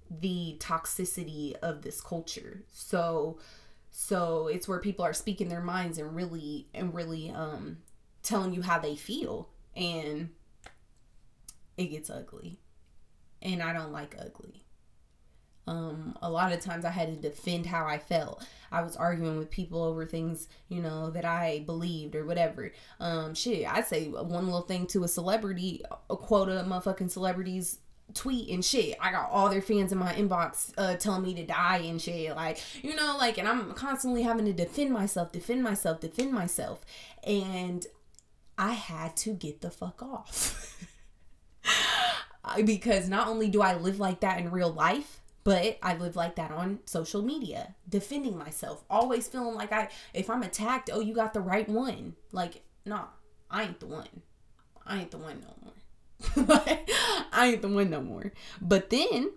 the 0.09 0.57
toxicity 0.59 1.53
of 1.61 1.81
this 1.81 2.01
culture. 2.01 2.63
So 2.71 3.39
so 3.95 4.47
it's 4.47 4.67
where 4.67 4.79
people 4.79 5.05
are 5.05 5.13
speaking 5.13 5.49
their 5.49 5.61
minds 5.61 5.99
and 5.99 6.15
really 6.15 6.67
and 6.73 6.95
really 6.95 7.29
um 7.29 7.77
telling 8.23 8.51
you 8.51 8.63
how 8.63 8.79
they 8.79 8.95
feel 8.95 9.49
and 9.75 10.29
it 11.77 11.85
gets 11.85 12.09
ugly. 12.09 12.59
And 13.41 13.61
I 13.61 13.71
don't 13.71 13.91
like 13.91 14.15
ugly. 14.19 14.65
Um, 15.65 16.17
a 16.21 16.29
lot 16.29 16.51
of 16.51 16.59
times 16.59 16.85
I 16.85 16.89
had 16.89 17.07
to 17.09 17.29
defend 17.29 17.65
how 17.67 17.85
I 17.85 17.97
felt. 17.97 18.45
I 18.71 18.81
was 18.81 18.97
arguing 18.97 19.37
with 19.37 19.49
people 19.49 19.83
over 19.83 20.05
things, 20.05 20.49
you 20.67 20.81
know, 20.81 21.09
that 21.11 21.23
I 21.23 21.63
believed 21.65 22.15
or 22.15 22.25
whatever. 22.25 22.73
Um, 22.99 23.33
shit, 23.33 23.65
I'd 23.71 23.85
say 23.85 24.07
one 24.07 24.45
little 24.45 24.61
thing 24.61 24.87
to 24.87 25.03
a 25.03 25.07
celebrity, 25.07 25.81
a 26.09 26.17
quota 26.17 26.59
of 26.59 26.67
motherfucking 26.67 27.11
celebrities 27.11 27.79
tweet 28.13 28.49
and 28.49 28.63
shit. 28.63 28.95
I 28.99 29.11
got 29.11 29.29
all 29.31 29.49
their 29.49 29.61
fans 29.61 29.91
in 29.91 29.97
my 29.97 30.13
inbox 30.13 30.73
uh, 30.77 30.95
telling 30.95 31.23
me 31.23 31.33
to 31.35 31.45
die 31.45 31.77
and 31.77 32.01
shit. 32.01 32.35
Like, 32.35 32.61
you 32.81 32.95
know, 32.95 33.15
like, 33.17 33.37
and 33.37 33.47
I'm 33.47 33.73
constantly 33.73 34.23
having 34.23 34.45
to 34.45 34.53
defend 34.53 34.91
myself, 34.91 35.31
defend 35.31 35.63
myself, 35.63 35.99
defend 35.99 36.31
myself. 36.31 36.85
And 37.23 37.85
I 38.57 38.73
had 38.73 39.15
to 39.17 39.33
get 39.33 39.61
the 39.61 39.71
fuck 39.71 40.01
off. 40.01 40.77
because 42.65 43.09
not 43.09 43.27
only 43.27 43.49
do 43.49 43.61
I 43.61 43.75
live 43.75 43.99
like 43.99 44.19
that 44.21 44.39
in 44.39 44.51
real 44.51 44.71
life, 44.71 45.21
but 45.43 45.77
I 45.81 45.97
live 45.97 46.15
like 46.15 46.35
that 46.35 46.51
on 46.51 46.79
social 46.85 47.21
media, 47.21 47.75
defending 47.87 48.37
myself, 48.37 48.83
always 48.89 49.27
feeling 49.27 49.55
like 49.55 49.71
I, 49.71 49.89
if 50.13 50.29
I'm 50.29 50.43
attacked, 50.43 50.89
oh, 50.93 51.01
you 51.01 51.13
got 51.13 51.33
the 51.33 51.41
right 51.41 51.67
one. 51.67 52.15
Like, 52.31 52.61
nah, 52.85 53.05
I 53.51 53.63
ain't 53.63 53.79
the 53.79 53.87
one. 53.87 54.21
I 54.85 55.01
ain't 55.01 55.11
the 55.11 55.17
one 55.17 55.41
no 55.41 55.53
more. 55.63 55.73
I 56.35 57.49
ain't 57.51 57.61
the 57.61 57.67
one 57.67 57.89
no 57.89 58.01
more. 58.01 58.31
But 58.61 58.89
then 58.89 59.31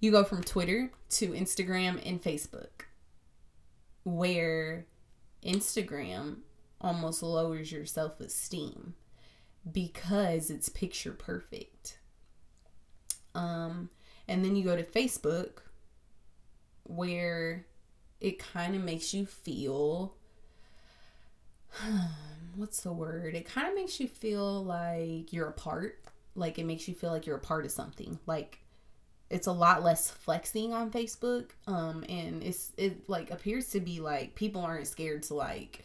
you 0.00 0.10
go 0.10 0.24
from 0.24 0.42
Twitter 0.42 0.90
to 1.10 1.28
Instagram 1.28 2.00
and 2.04 2.22
Facebook, 2.22 2.86
where 4.04 4.86
Instagram 5.44 6.38
almost 6.80 7.22
lowers 7.22 7.70
your 7.70 7.86
self 7.86 8.20
esteem 8.20 8.94
because 9.70 10.50
it's 10.50 10.68
picture 10.68 11.12
perfect. 11.12 11.98
Um, 13.34 13.90
and 14.28 14.44
then 14.44 14.56
you 14.56 14.64
go 14.64 14.76
to 14.76 14.82
Facebook 14.82 15.60
where 16.84 17.66
it 18.20 18.38
kind 18.38 18.74
of 18.74 18.82
makes 18.82 19.14
you 19.14 19.24
feel 19.24 20.14
what's 22.72 22.84
the 22.84 22.90
word? 22.90 23.34
It 23.34 23.44
kind 23.44 23.68
of 23.68 23.74
makes 23.74 24.00
you 24.00 24.08
feel 24.08 24.64
like 24.64 25.30
you're 25.30 25.48
a 25.48 25.52
part. 25.52 26.02
Like 26.34 26.58
it 26.58 26.64
makes 26.64 26.88
you 26.88 26.94
feel 26.94 27.10
like 27.10 27.26
you're 27.26 27.36
a 27.36 27.38
part 27.38 27.66
of 27.66 27.70
something. 27.70 28.18
Like 28.24 28.60
it's 29.28 29.46
a 29.46 29.52
lot 29.52 29.82
less 29.82 30.08
flexing 30.08 30.72
on 30.72 30.90
Facebook. 30.90 31.50
Um 31.66 32.02
and 32.08 32.42
it's 32.42 32.72
it 32.78 33.10
like 33.10 33.30
appears 33.30 33.68
to 33.72 33.80
be 33.80 34.00
like 34.00 34.34
people 34.36 34.62
aren't 34.62 34.86
scared 34.86 35.22
to 35.24 35.34
like 35.34 35.84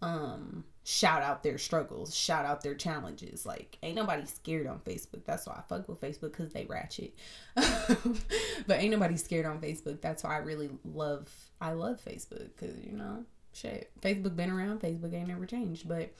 um 0.00 0.64
shout 0.84 1.20
out 1.20 1.42
their 1.42 1.58
struggles, 1.58 2.16
shout 2.16 2.46
out 2.46 2.62
their 2.62 2.76
challenges. 2.76 3.44
Like, 3.44 3.76
ain't 3.82 3.94
nobody 3.94 4.24
scared 4.24 4.66
on 4.66 4.78
Facebook. 4.78 5.26
That's 5.26 5.46
why 5.46 5.56
I 5.58 5.62
fuck 5.68 5.86
with 5.86 6.00
Facebook 6.00 6.32
because 6.32 6.54
they 6.54 6.64
ratchet. 6.64 7.14
but 7.54 8.80
ain't 8.80 8.90
nobody 8.90 9.18
scared 9.18 9.44
on 9.44 9.60
Facebook. 9.60 10.00
That's 10.00 10.24
why 10.24 10.34
I 10.34 10.38
really 10.38 10.70
love, 10.82 11.30
I 11.60 11.72
love 11.72 12.00
Facebook 12.02 12.48
because, 12.56 12.82
you 12.82 12.96
know, 12.96 13.26
shit. 13.52 13.90
Facebook 14.00 14.36
been 14.36 14.50
around, 14.50 14.80
Facebook 14.80 15.14
ain't 15.14 15.28
never 15.28 15.46
changed. 15.46 15.88
But, 15.88 16.12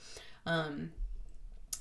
um, 0.45 0.91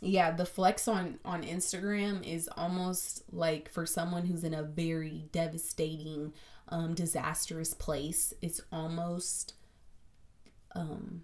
yeah, 0.01 0.31
the 0.33 0.47
flex 0.47 0.89
on 0.89 1.19
on 1.25 1.43
Instagram 1.43 2.27
is 2.27 2.49
almost 2.57 3.23
like 3.33 3.71
for 3.71 3.87
someone 3.87 4.27
who's 4.27 4.45
in 4.45 4.55
a 4.55 4.63
very 4.63 5.25
devastating, 5.33 6.33
um, 6.69 6.95
disastrous 6.95 7.75
place. 7.75 8.35
It's 8.43 8.61
almost, 8.73 9.55
um, 10.75 11.23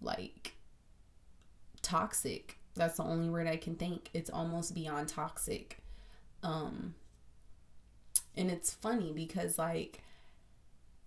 like 0.00 0.54
toxic. 1.82 2.58
That's 2.74 2.96
the 2.96 3.04
only 3.04 3.28
word 3.28 3.46
I 3.46 3.56
can 3.56 3.76
think. 3.76 4.10
It's 4.12 4.30
almost 4.30 4.74
beyond 4.74 5.08
toxic. 5.08 5.78
Um 6.42 6.94
and 8.36 8.50
it's 8.50 8.72
funny 8.72 9.12
because 9.12 9.58
like 9.58 10.02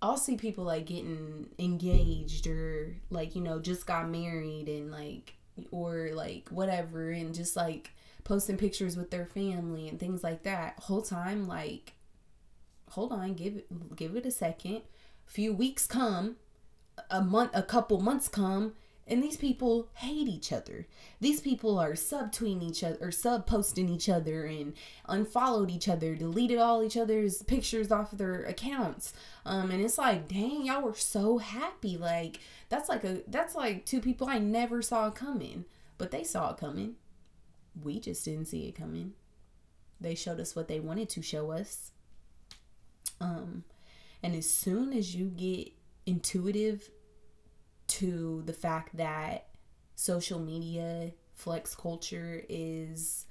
I'll 0.02 0.18
see 0.18 0.38
people 0.38 0.64
like 0.64 0.86
getting 0.86 1.50
engaged 1.58 2.48
or 2.48 2.96
like, 3.10 3.36
you 3.36 3.42
know, 3.42 3.60
just 3.60 3.88
got 3.88 4.10
married 4.10 4.68
and 4.70 4.92
like 4.92 5.36
or 5.72 6.12
like 6.14 6.50
whatever 6.50 7.10
and 7.10 7.34
just 7.34 7.56
like 7.56 7.92
posting 8.24 8.58
pictures 8.58 8.96
with 8.96 9.10
their 9.10 9.26
family 9.26 9.88
and 9.88 10.00
things 10.00 10.24
like 10.24 10.44
that. 10.44 10.80
Whole 10.80 11.02
time 11.02 11.48
like 11.48 11.94
hold 12.92 13.12
on, 13.12 13.34
give 13.34 13.58
it 13.58 13.96
give 13.96 14.16
it 14.16 14.26
a 14.26 14.32
second. 14.32 14.82
Few 15.26 15.52
weeks 15.52 15.88
come, 15.88 16.38
a 17.10 17.22
month 17.22 17.52
a 17.54 17.64
couple 17.64 18.00
months 18.00 18.28
come 18.28 18.74
and 19.08 19.24
these 19.24 19.38
people 19.38 19.88
hate 19.94 20.28
each 20.28 20.52
other. 20.52 20.86
These 21.22 21.40
people 21.40 21.80
are 21.80 21.94
subtweeting 21.94 22.62
each 22.62 22.84
other 22.84 22.98
or 23.00 23.12
sub 23.12 23.46
posting 23.46 23.88
each 23.88 24.10
other 24.10 24.46
and 24.46 24.74
unfollowed 25.08 25.72
each 25.72 25.88
other, 25.88 26.16
deleted 26.16 26.60
all 26.60 26.84
each 26.84 26.98
other's 26.98 27.42
pictures 27.44 27.92
off 27.92 28.12
of 28.12 28.18
their 28.18 28.44
accounts. 28.44 29.14
Um, 29.46 29.72
and 29.72 29.82
it's 29.82 29.98
like, 29.98 30.28
dang, 30.28 30.66
y'all 30.66 30.82
were 30.82 30.94
so 30.94 31.38
happy. 31.38 31.96
Like 31.98 32.42
that's 32.70 32.90
like 32.90 33.04
a 33.06 33.22
that's 33.28 33.56
like 33.56 33.86
two 33.86 34.02
people 34.02 34.28
I 34.28 34.40
never 34.40 34.82
saw 34.82 35.10
coming, 35.10 35.66
but 35.98 36.12
they 36.12 36.24
saw 36.24 36.52
it 36.52 36.58
coming. 36.58 36.96
We 37.82 38.00
just 38.00 38.26
didn't 38.26 38.46
see 38.46 38.68
it 38.68 38.76
coming. 38.76 39.14
They 40.02 40.16
showed 40.16 40.40
us 40.40 40.56
what 40.56 40.68
they 40.68 40.80
wanted 40.80 41.10
to 41.10 41.22
show 41.22 41.52
us. 41.52 41.92
Um, 43.22 43.64
and 44.22 44.36
as 44.36 44.50
soon 44.50 44.94
as 44.94 45.16
you 45.16 45.28
get 45.28 45.72
intuitive 46.06 46.90
to 47.98 48.44
the 48.46 48.54
fact 48.54 48.96
that 48.98 49.48
social 49.96 50.40
media 50.40 51.12
flex 51.34 51.76
culture 51.76 52.44
is 52.50 53.26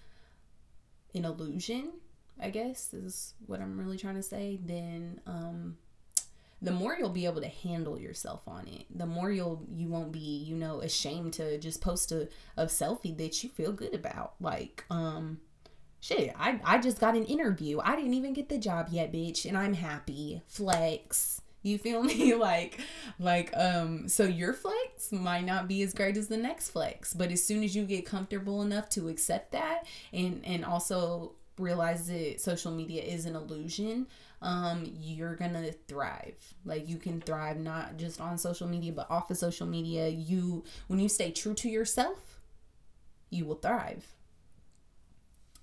an 1.14 1.24
illusion, 1.24 1.92
I 2.40 2.50
guess 2.50 2.92
is 2.92 3.34
what 3.46 3.60
I'm 3.60 3.78
really 3.78 3.96
trying 3.96 4.16
to 4.16 4.22
say, 4.22 4.58
then 4.64 5.20
um 5.26 5.76
the 6.62 6.72
more 6.72 6.96
you'll 6.98 7.10
be 7.10 7.26
able 7.26 7.42
to 7.42 7.48
handle 7.48 8.00
yourself 8.00 8.40
on 8.48 8.66
it 8.66 8.86
the 8.98 9.04
more 9.04 9.30
you'll 9.30 9.62
you 9.74 9.88
won't 9.88 10.10
be 10.10 10.42
you 10.48 10.56
know 10.56 10.80
ashamed 10.80 11.34
to 11.34 11.58
just 11.58 11.82
post 11.82 12.12
a, 12.12 12.30
a 12.56 12.64
selfie 12.64 13.16
that 13.18 13.44
you 13.44 13.50
feel 13.50 13.72
good 13.72 13.94
about. 13.94 14.34
Like 14.40 14.84
um 14.90 15.38
shit 16.00 16.32
I, 16.38 16.60
I 16.64 16.78
just 16.78 16.98
got 16.98 17.14
an 17.14 17.24
interview. 17.24 17.78
I 17.80 17.94
didn't 17.94 18.14
even 18.14 18.32
get 18.32 18.48
the 18.48 18.58
job 18.58 18.88
yet 18.90 19.12
bitch 19.12 19.44
and 19.46 19.56
i'm 19.56 19.74
happy. 19.74 20.42
Flex 20.48 21.40
you 21.66 21.78
feel 21.78 22.02
me? 22.02 22.34
like 22.34 22.80
like 23.18 23.50
um 23.56 24.08
so 24.08 24.24
your 24.24 24.52
flex 24.52 25.12
might 25.12 25.44
not 25.44 25.68
be 25.68 25.82
as 25.82 25.92
great 25.92 26.16
as 26.16 26.28
the 26.28 26.36
next 26.36 26.70
flex, 26.70 27.12
but 27.14 27.30
as 27.30 27.42
soon 27.42 27.62
as 27.62 27.74
you 27.74 27.84
get 27.84 28.06
comfortable 28.06 28.62
enough 28.62 28.88
to 28.90 29.08
accept 29.08 29.52
that 29.52 29.84
and 30.12 30.42
and 30.44 30.64
also 30.64 31.32
realize 31.58 32.06
that 32.08 32.40
social 32.40 32.70
media 32.70 33.02
is 33.02 33.24
an 33.24 33.34
illusion, 33.34 34.06
um 34.42 34.84
you're 35.00 35.34
to 35.36 35.72
thrive. 35.88 36.54
Like 36.64 36.88
you 36.88 36.96
can 36.96 37.20
thrive 37.20 37.58
not 37.58 37.96
just 37.96 38.20
on 38.20 38.38
social 38.38 38.66
media 38.68 38.92
but 38.92 39.10
off 39.10 39.30
of 39.30 39.36
social 39.36 39.66
media. 39.66 40.08
You 40.08 40.64
when 40.86 40.98
you 40.98 41.08
stay 41.08 41.30
true 41.30 41.54
to 41.54 41.68
yourself, 41.68 42.38
you 43.30 43.44
will 43.44 43.56
thrive. 43.56 44.04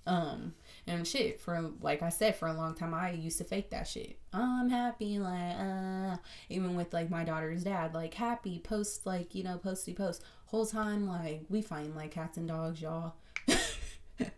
Um 0.06 0.54
and 0.86 1.08
shit 1.08 1.39
for 1.39 1.72
like 1.82 2.02
I 2.02 2.10
said 2.10 2.36
for 2.36 2.48
a 2.48 2.54
long 2.54 2.76
time 2.76 2.93
I 2.93 3.12
used 3.12 3.38
to 3.38 3.43
fake 3.43 3.69
that 3.69 3.88
shit. 3.88 4.17
I'm 4.34 4.69
happy 4.69 5.19
like 5.19 5.56
uh 5.58 6.17
even 6.50 6.76
with 6.76 6.93
like 6.93 7.10
my 7.10 7.24
daughter's 7.24 7.63
dad 7.63 7.93
like 7.93 8.13
happy 8.13 8.60
post 8.60 9.06
like 9.06 9.34
you 9.34 9.43
know 9.43 9.58
posty 9.58 9.93
post 9.93 10.24
whole 10.46 10.65
time 10.65 11.08
like 11.08 11.46
we 11.50 11.62
find 11.62 11.96
like 11.96 12.12
cats 12.12 12.38
and 12.38 12.48
dogs 12.48 12.82
y'all. 12.82 13.13
and 13.48 14.30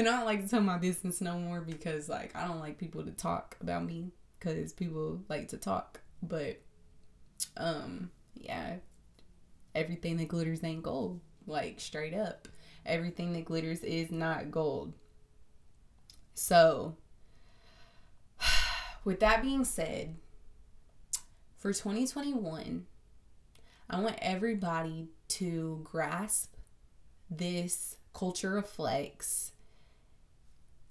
I 0.00 0.04
don't 0.04 0.24
like 0.24 0.42
to 0.42 0.48
tell 0.48 0.60
my 0.60 0.78
business 0.78 1.20
no 1.20 1.38
more 1.38 1.60
because 1.60 2.08
like 2.08 2.34
I 2.34 2.46
don't 2.46 2.60
like 2.60 2.78
people 2.78 3.04
to 3.04 3.12
talk 3.12 3.56
about 3.60 3.84
me 3.84 4.12
cuz 4.40 4.72
people 4.72 5.22
like 5.28 5.48
to 5.48 5.58
talk 5.58 6.00
but 6.22 6.60
um 7.56 8.10
yeah 8.34 8.76
everything 9.74 10.16
that 10.16 10.28
glitters 10.28 10.64
ain't 10.64 10.82
gold 10.82 11.20
like 11.46 11.80
straight 11.80 12.14
up 12.14 12.48
everything 12.84 13.32
that 13.32 13.44
glitters 13.44 13.80
is 13.82 14.10
not 14.10 14.50
gold 14.50 14.94
so, 16.36 16.96
with 19.04 19.20
that 19.20 19.42
being 19.42 19.64
said, 19.64 20.16
for 21.56 21.72
2021, 21.72 22.86
I 23.88 24.00
want 24.00 24.18
everybody 24.20 25.08
to 25.28 25.80
grasp 25.82 26.54
this 27.30 27.96
culture 28.12 28.58
of 28.58 28.68
flex, 28.68 29.52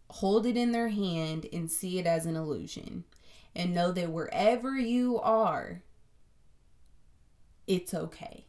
hold 0.10 0.48
it 0.48 0.58
in 0.58 0.72
their 0.72 0.90
hand, 0.90 1.46
and 1.54 1.70
see 1.70 2.00
it 2.00 2.08
as 2.08 2.26
an 2.26 2.36
illusion. 2.36 3.04
And 3.56 3.74
know 3.74 3.92
that 3.92 4.12
wherever 4.12 4.76
you 4.76 5.20
are, 5.20 5.84
it's 7.68 7.94
okay. 7.94 8.46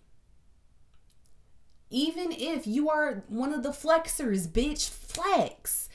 Even 1.91 2.33
if 2.33 2.67
you 2.67 2.89
are 2.91 3.23
one 3.29 3.53
of 3.53 3.63
the 3.63 3.69
flexers, 3.69 4.49
bitch, 4.49 4.89
flex. 4.89 5.89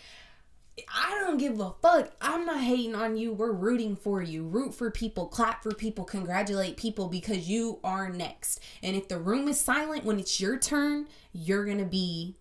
I 0.93 1.17
don't 1.19 1.37
give 1.37 1.59
a 1.59 1.73
fuck. 1.81 2.11
I'm 2.21 2.45
not 2.45 2.61
hating 2.61 2.95
on 2.95 3.17
you. 3.17 3.33
We're 3.33 3.51
rooting 3.51 3.95
for 3.95 4.21
you. 4.21 4.43
Root 4.43 4.73
for 4.73 4.89
people, 4.89 5.27
clap 5.27 5.63
for 5.63 5.73
people, 5.73 6.05
congratulate 6.05 6.77
people 6.77 7.07
because 7.07 7.49
you 7.49 7.79
are 7.83 8.09
next. 8.09 8.59
And 8.81 8.95
if 8.95 9.07
the 9.07 9.19
room 9.19 9.47
is 9.47 9.59
silent 9.59 10.05
when 10.05 10.19
it's 10.19 10.39
your 10.39 10.57
turn, 10.57 11.07
you're 11.33 11.65
going 11.65 11.79
to 11.79 11.85
be 11.85 12.37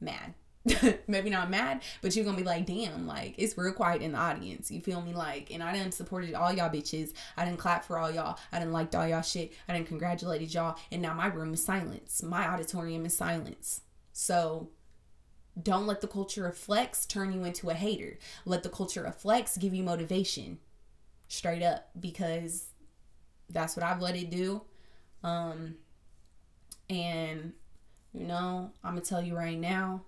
mad. 0.00 0.34
Maybe 1.06 1.30
not 1.30 1.48
mad, 1.48 1.82
but 2.02 2.14
you're 2.14 2.24
going 2.24 2.36
to 2.36 2.42
be 2.42 2.46
like, 2.46 2.66
damn, 2.66 3.06
like 3.06 3.34
it's 3.38 3.56
real 3.56 3.72
quiet 3.72 4.02
in 4.02 4.12
the 4.12 4.18
audience. 4.18 4.70
You 4.70 4.80
feel 4.80 5.00
me? 5.00 5.14
Like, 5.14 5.50
and 5.50 5.62
I 5.62 5.72
didn't 5.72 5.94
supported 5.94 6.34
all 6.34 6.52
y'all 6.52 6.68
bitches. 6.68 7.12
I 7.36 7.44
didn't 7.44 7.60
clap 7.60 7.84
for 7.84 7.98
all 7.98 8.10
y'all. 8.10 8.38
I 8.52 8.58
didn't 8.58 8.72
like 8.72 8.94
all 8.94 9.06
y'all 9.06 9.22
shit. 9.22 9.52
I 9.68 9.74
didn't 9.74 9.88
congratulated 9.88 10.52
y'all. 10.52 10.76
And 10.90 11.00
now 11.00 11.14
my 11.14 11.28
room 11.28 11.54
is 11.54 11.64
silence. 11.64 12.22
My 12.22 12.46
auditorium 12.48 13.06
is 13.06 13.16
silence. 13.16 13.82
So 14.12 14.68
don't 15.62 15.86
let 15.86 16.00
the 16.00 16.06
culture 16.06 16.46
of 16.46 16.56
flex 16.56 17.06
turn 17.06 17.32
you 17.32 17.44
into 17.44 17.70
a 17.70 17.74
hater. 17.74 18.18
Let 18.44 18.62
the 18.62 18.68
culture 18.68 19.04
of 19.04 19.16
flex 19.16 19.56
give 19.56 19.74
you 19.74 19.82
motivation. 19.82 20.58
Straight 21.28 21.62
up 21.62 21.90
because 21.98 22.66
that's 23.48 23.76
what 23.76 23.84
I've 23.84 24.00
let 24.00 24.16
it 24.16 24.30
do. 24.30 24.62
Um 25.22 25.76
and 26.88 27.52
you 28.12 28.26
know, 28.26 28.72
I'm 28.82 28.94
going 28.94 29.02
to 29.02 29.08
tell 29.08 29.22
you 29.22 29.36
right 29.36 29.58
now, 29.58 30.02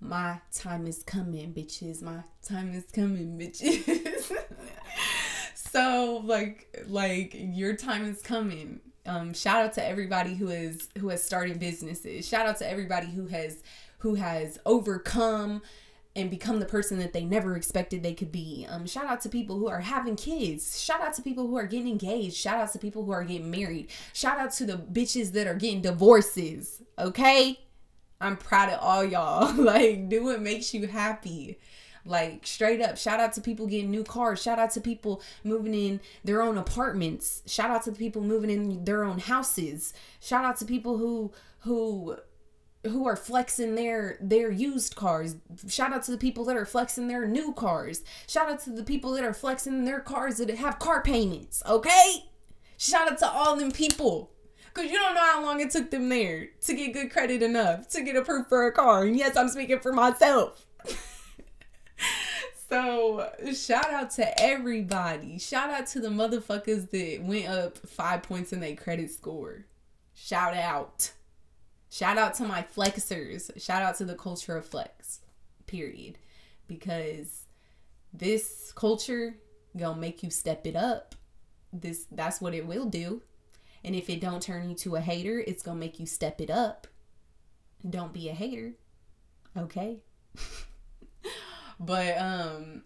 my 0.00 0.40
time 0.52 0.86
is 0.86 1.02
coming, 1.02 1.52
bitches. 1.52 2.02
My 2.02 2.22
time 2.42 2.72
is 2.72 2.84
coming, 2.92 3.38
bitches. 3.38 4.32
so 5.54 6.22
like 6.24 6.84
like 6.88 7.34
your 7.34 7.74
time 7.74 8.04
is 8.04 8.22
coming. 8.22 8.80
Um 9.06 9.34
shout 9.34 9.64
out 9.64 9.72
to 9.74 9.84
everybody 9.84 10.34
who 10.34 10.48
is 10.48 10.88
who 10.98 11.08
has 11.08 11.22
started 11.22 11.58
businesses. 11.58 12.28
Shout 12.28 12.46
out 12.46 12.58
to 12.58 12.68
everybody 12.68 13.08
who 13.08 13.26
has 13.26 13.62
who 13.98 14.14
has 14.14 14.58
overcome 14.64 15.62
and 16.18 16.30
become 16.30 16.58
the 16.58 16.66
person 16.66 16.98
that 16.98 17.12
they 17.12 17.24
never 17.24 17.56
expected 17.56 18.02
they 18.02 18.14
could 18.14 18.32
be. 18.32 18.66
Um, 18.68 18.86
shout 18.86 19.06
out 19.06 19.20
to 19.20 19.28
people 19.28 19.58
who 19.58 19.68
are 19.68 19.80
having 19.80 20.16
kids. 20.16 20.80
Shout 20.80 21.00
out 21.00 21.14
to 21.14 21.22
people 21.22 21.46
who 21.46 21.56
are 21.56 21.66
getting 21.66 21.88
engaged. 21.88 22.36
Shout 22.36 22.58
out 22.58 22.72
to 22.72 22.78
people 22.78 23.04
who 23.04 23.12
are 23.12 23.24
getting 23.24 23.50
married. 23.50 23.90
Shout 24.12 24.38
out 24.38 24.52
to 24.54 24.66
the 24.66 24.78
bitches 24.78 25.32
that 25.32 25.46
are 25.46 25.54
getting 25.54 25.80
divorces. 25.80 26.82
Okay? 26.98 27.60
I'm 28.20 28.36
proud 28.36 28.70
of 28.70 28.80
all 28.80 29.04
y'all. 29.04 29.54
like, 29.62 30.08
do 30.08 30.24
what 30.24 30.42
makes 30.42 30.74
you 30.74 30.88
happy. 30.88 31.58
Like, 32.04 32.46
straight 32.46 32.80
up, 32.80 32.96
shout 32.96 33.20
out 33.20 33.34
to 33.34 33.40
people 33.40 33.66
getting 33.66 33.90
new 33.90 34.02
cars. 34.02 34.42
Shout 34.42 34.58
out 34.58 34.72
to 34.72 34.80
people 34.80 35.22
moving 35.44 35.74
in 35.74 36.00
their 36.24 36.42
own 36.42 36.58
apartments. 36.58 37.42
Shout 37.46 37.70
out 37.70 37.84
to 37.84 37.90
the 37.90 37.98
people 37.98 38.22
moving 38.22 38.50
in 38.50 38.84
their 38.84 39.04
own 39.04 39.18
houses. 39.18 39.92
Shout 40.20 40.44
out 40.44 40.56
to 40.56 40.64
people 40.64 40.96
who, 40.96 41.32
who, 41.60 42.16
who 42.84 43.06
are 43.06 43.16
flexing 43.16 43.74
their 43.74 44.18
their 44.20 44.50
used 44.50 44.94
cars. 44.94 45.36
Shout 45.68 45.92
out 45.92 46.04
to 46.04 46.10
the 46.10 46.18
people 46.18 46.44
that 46.44 46.56
are 46.56 46.64
flexing 46.64 47.08
their 47.08 47.26
new 47.26 47.52
cars. 47.52 48.02
Shout 48.26 48.48
out 48.48 48.60
to 48.60 48.70
the 48.70 48.84
people 48.84 49.12
that 49.12 49.24
are 49.24 49.34
flexing 49.34 49.84
their 49.84 50.00
cars 50.00 50.38
that 50.38 50.50
have 50.50 50.78
car 50.78 51.02
payments. 51.02 51.62
Okay? 51.68 52.24
Shout 52.76 53.10
out 53.10 53.18
to 53.18 53.28
all 53.28 53.56
them 53.56 53.72
people. 53.72 54.30
Cause 54.74 54.86
you 54.86 54.96
don't 54.96 55.14
know 55.14 55.20
how 55.20 55.42
long 55.42 55.60
it 55.60 55.70
took 55.70 55.90
them 55.90 56.08
there 56.08 56.50
to 56.60 56.74
get 56.74 56.92
good 56.92 57.10
credit 57.10 57.42
enough 57.42 57.88
to 57.88 58.02
get 58.02 58.14
approved 58.14 58.48
for 58.48 58.66
a 58.66 58.72
car. 58.72 59.04
And 59.04 59.16
yes, 59.16 59.36
I'm 59.36 59.48
speaking 59.48 59.80
for 59.80 59.92
myself. 59.92 60.64
so 62.70 63.28
shout 63.52 63.92
out 63.92 64.12
to 64.12 64.40
everybody. 64.40 65.38
Shout 65.38 65.70
out 65.70 65.88
to 65.88 66.00
the 66.00 66.10
motherfuckers 66.10 66.90
that 66.90 67.24
went 67.24 67.48
up 67.48 67.78
five 67.78 68.22
points 68.22 68.52
in 68.52 68.60
their 68.60 68.76
credit 68.76 69.10
score. 69.10 69.64
Shout 70.14 70.54
out. 70.54 71.10
Shout 71.90 72.18
out 72.18 72.34
to 72.34 72.44
my 72.44 72.62
flexers. 72.62 73.50
Shout 73.60 73.82
out 73.82 73.96
to 73.96 74.04
the 74.04 74.14
culture 74.14 74.56
of 74.56 74.66
flex. 74.66 75.20
Period. 75.66 76.18
Because 76.66 77.46
this 78.12 78.72
culture 78.74 79.36
gonna 79.76 80.00
make 80.00 80.22
you 80.22 80.30
step 80.30 80.66
it 80.66 80.76
up. 80.76 81.14
This 81.72 82.06
that's 82.10 82.40
what 82.40 82.54
it 82.54 82.66
will 82.66 82.86
do. 82.86 83.22
And 83.84 83.94
if 83.94 84.10
it 84.10 84.20
don't 84.20 84.42
turn 84.42 84.68
you 84.68 84.76
to 84.76 84.96
a 84.96 85.00
hater, 85.00 85.42
it's 85.46 85.62
to 85.62 85.74
make 85.74 86.00
you 86.00 86.06
step 86.06 86.40
it 86.40 86.50
up. 86.50 86.86
Don't 87.88 88.12
be 88.12 88.28
a 88.28 88.34
hater. 88.34 88.72
Okay? 89.56 89.98
but 91.80 92.18
um 92.18 92.82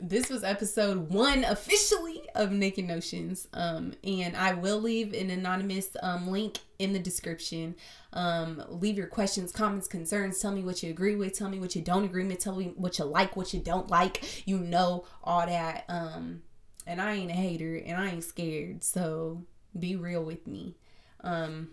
this 0.00 0.28
was 0.28 0.42
episode 0.42 1.10
one 1.10 1.44
officially 1.44 2.22
of 2.34 2.50
Naked 2.50 2.84
Notions. 2.84 3.46
Um, 3.52 3.92
and 4.02 4.36
I 4.36 4.54
will 4.54 4.80
leave 4.80 5.12
an 5.14 5.30
anonymous 5.30 5.96
um, 6.02 6.28
link 6.28 6.58
in 6.78 6.92
the 6.92 6.98
description. 6.98 7.74
Um, 8.12 8.62
leave 8.68 8.96
your 8.96 9.06
questions, 9.06 9.52
comments, 9.52 9.88
concerns. 9.88 10.38
Tell 10.40 10.52
me 10.52 10.62
what 10.62 10.82
you 10.82 10.90
agree 10.90 11.16
with. 11.16 11.36
Tell 11.38 11.48
me 11.48 11.58
what 11.58 11.74
you 11.74 11.82
don't 11.82 12.04
agree 12.04 12.26
with. 12.26 12.38
Tell 12.38 12.56
me 12.56 12.72
what 12.76 12.98
you 12.98 13.04
like, 13.04 13.36
what 13.36 13.54
you 13.54 13.60
don't 13.60 13.90
like. 13.90 14.46
You 14.46 14.58
know, 14.58 15.04
all 15.22 15.46
that. 15.46 15.84
Um, 15.88 16.42
and 16.86 17.00
I 17.00 17.14
ain't 17.14 17.30
a 17.30 17.34
hater 17.34 17.76
and 17.76 18.00
I 18.00 18.10
ain't 18.10 18.24
scared. 18.24 18.84
So 18.84 19.42
be 19.78 19.96
real 19.96 20.22
with 20.22 20.46
me. 20.46 20.76
Um, 21.22 21.70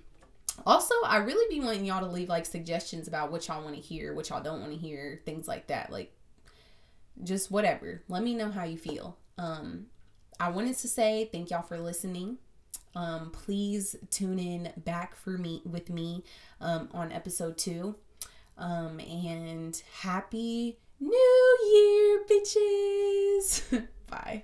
also, 0.66 0.94
I 1.06 1.18
really 1.18 1.54
be 1.54 1.64
wanting 1.64 1.86
y'all 1.86 2.02
to 2.02 2.12
leave 2.12 2.30
like 2.30 2.46
suggestions 2.46 3.08
about 3.08 3.32
what 3.32 3.48
y'all 3.48 3.64
want 3.64 3.76
to 3.76 3.82
hear, 3.82 4.14
what 4.14 4.30
y'all 4.30 4.44
don't 4.44 4.62
want 4.62 4.72
to 4.72 4.78
hear, 4.78 5.22
things 5.26 5.48
like 5.48 5.68
that. 5.68 5.92
Like, 5.92 6.14
just 7.24 7.52
whatever. 7.52 8.02
Let 8.08 8.24
me 8.24 8.36
know 8.36 8.52
how 8.52 8.64
you 8.64 8.78
feel. 8.78 9.18
Um, 9.38 9.88
I 10.40 10.50
wanted 10.50 10.78
to 10.78 10.88
say 10.88 11.30
thank 11.32 11.50
y'all 11.50 11.62
for 11.62 11.80
listening. 11.80 12.38
Um, 12.96 13.32
please 13.32 13.96
tune 14.10 14.40
in 14.40 14.72
back 14.78 15.16
for 15.16 15.38
me 15.38 15.62
with 15.66 15.90
me 15.90 16.24
um, 16.60 16.90
on 16.94 17.12
episode 17.12 17.58
two. 17.58 17.96
Um, 18.58 19.00
and 19.00 19.82
happy 20.02 20.78
New 21.00 21.58
Year, 21.74 22.24
bitches. 22.30 23.88
Bye. 24.08 24.44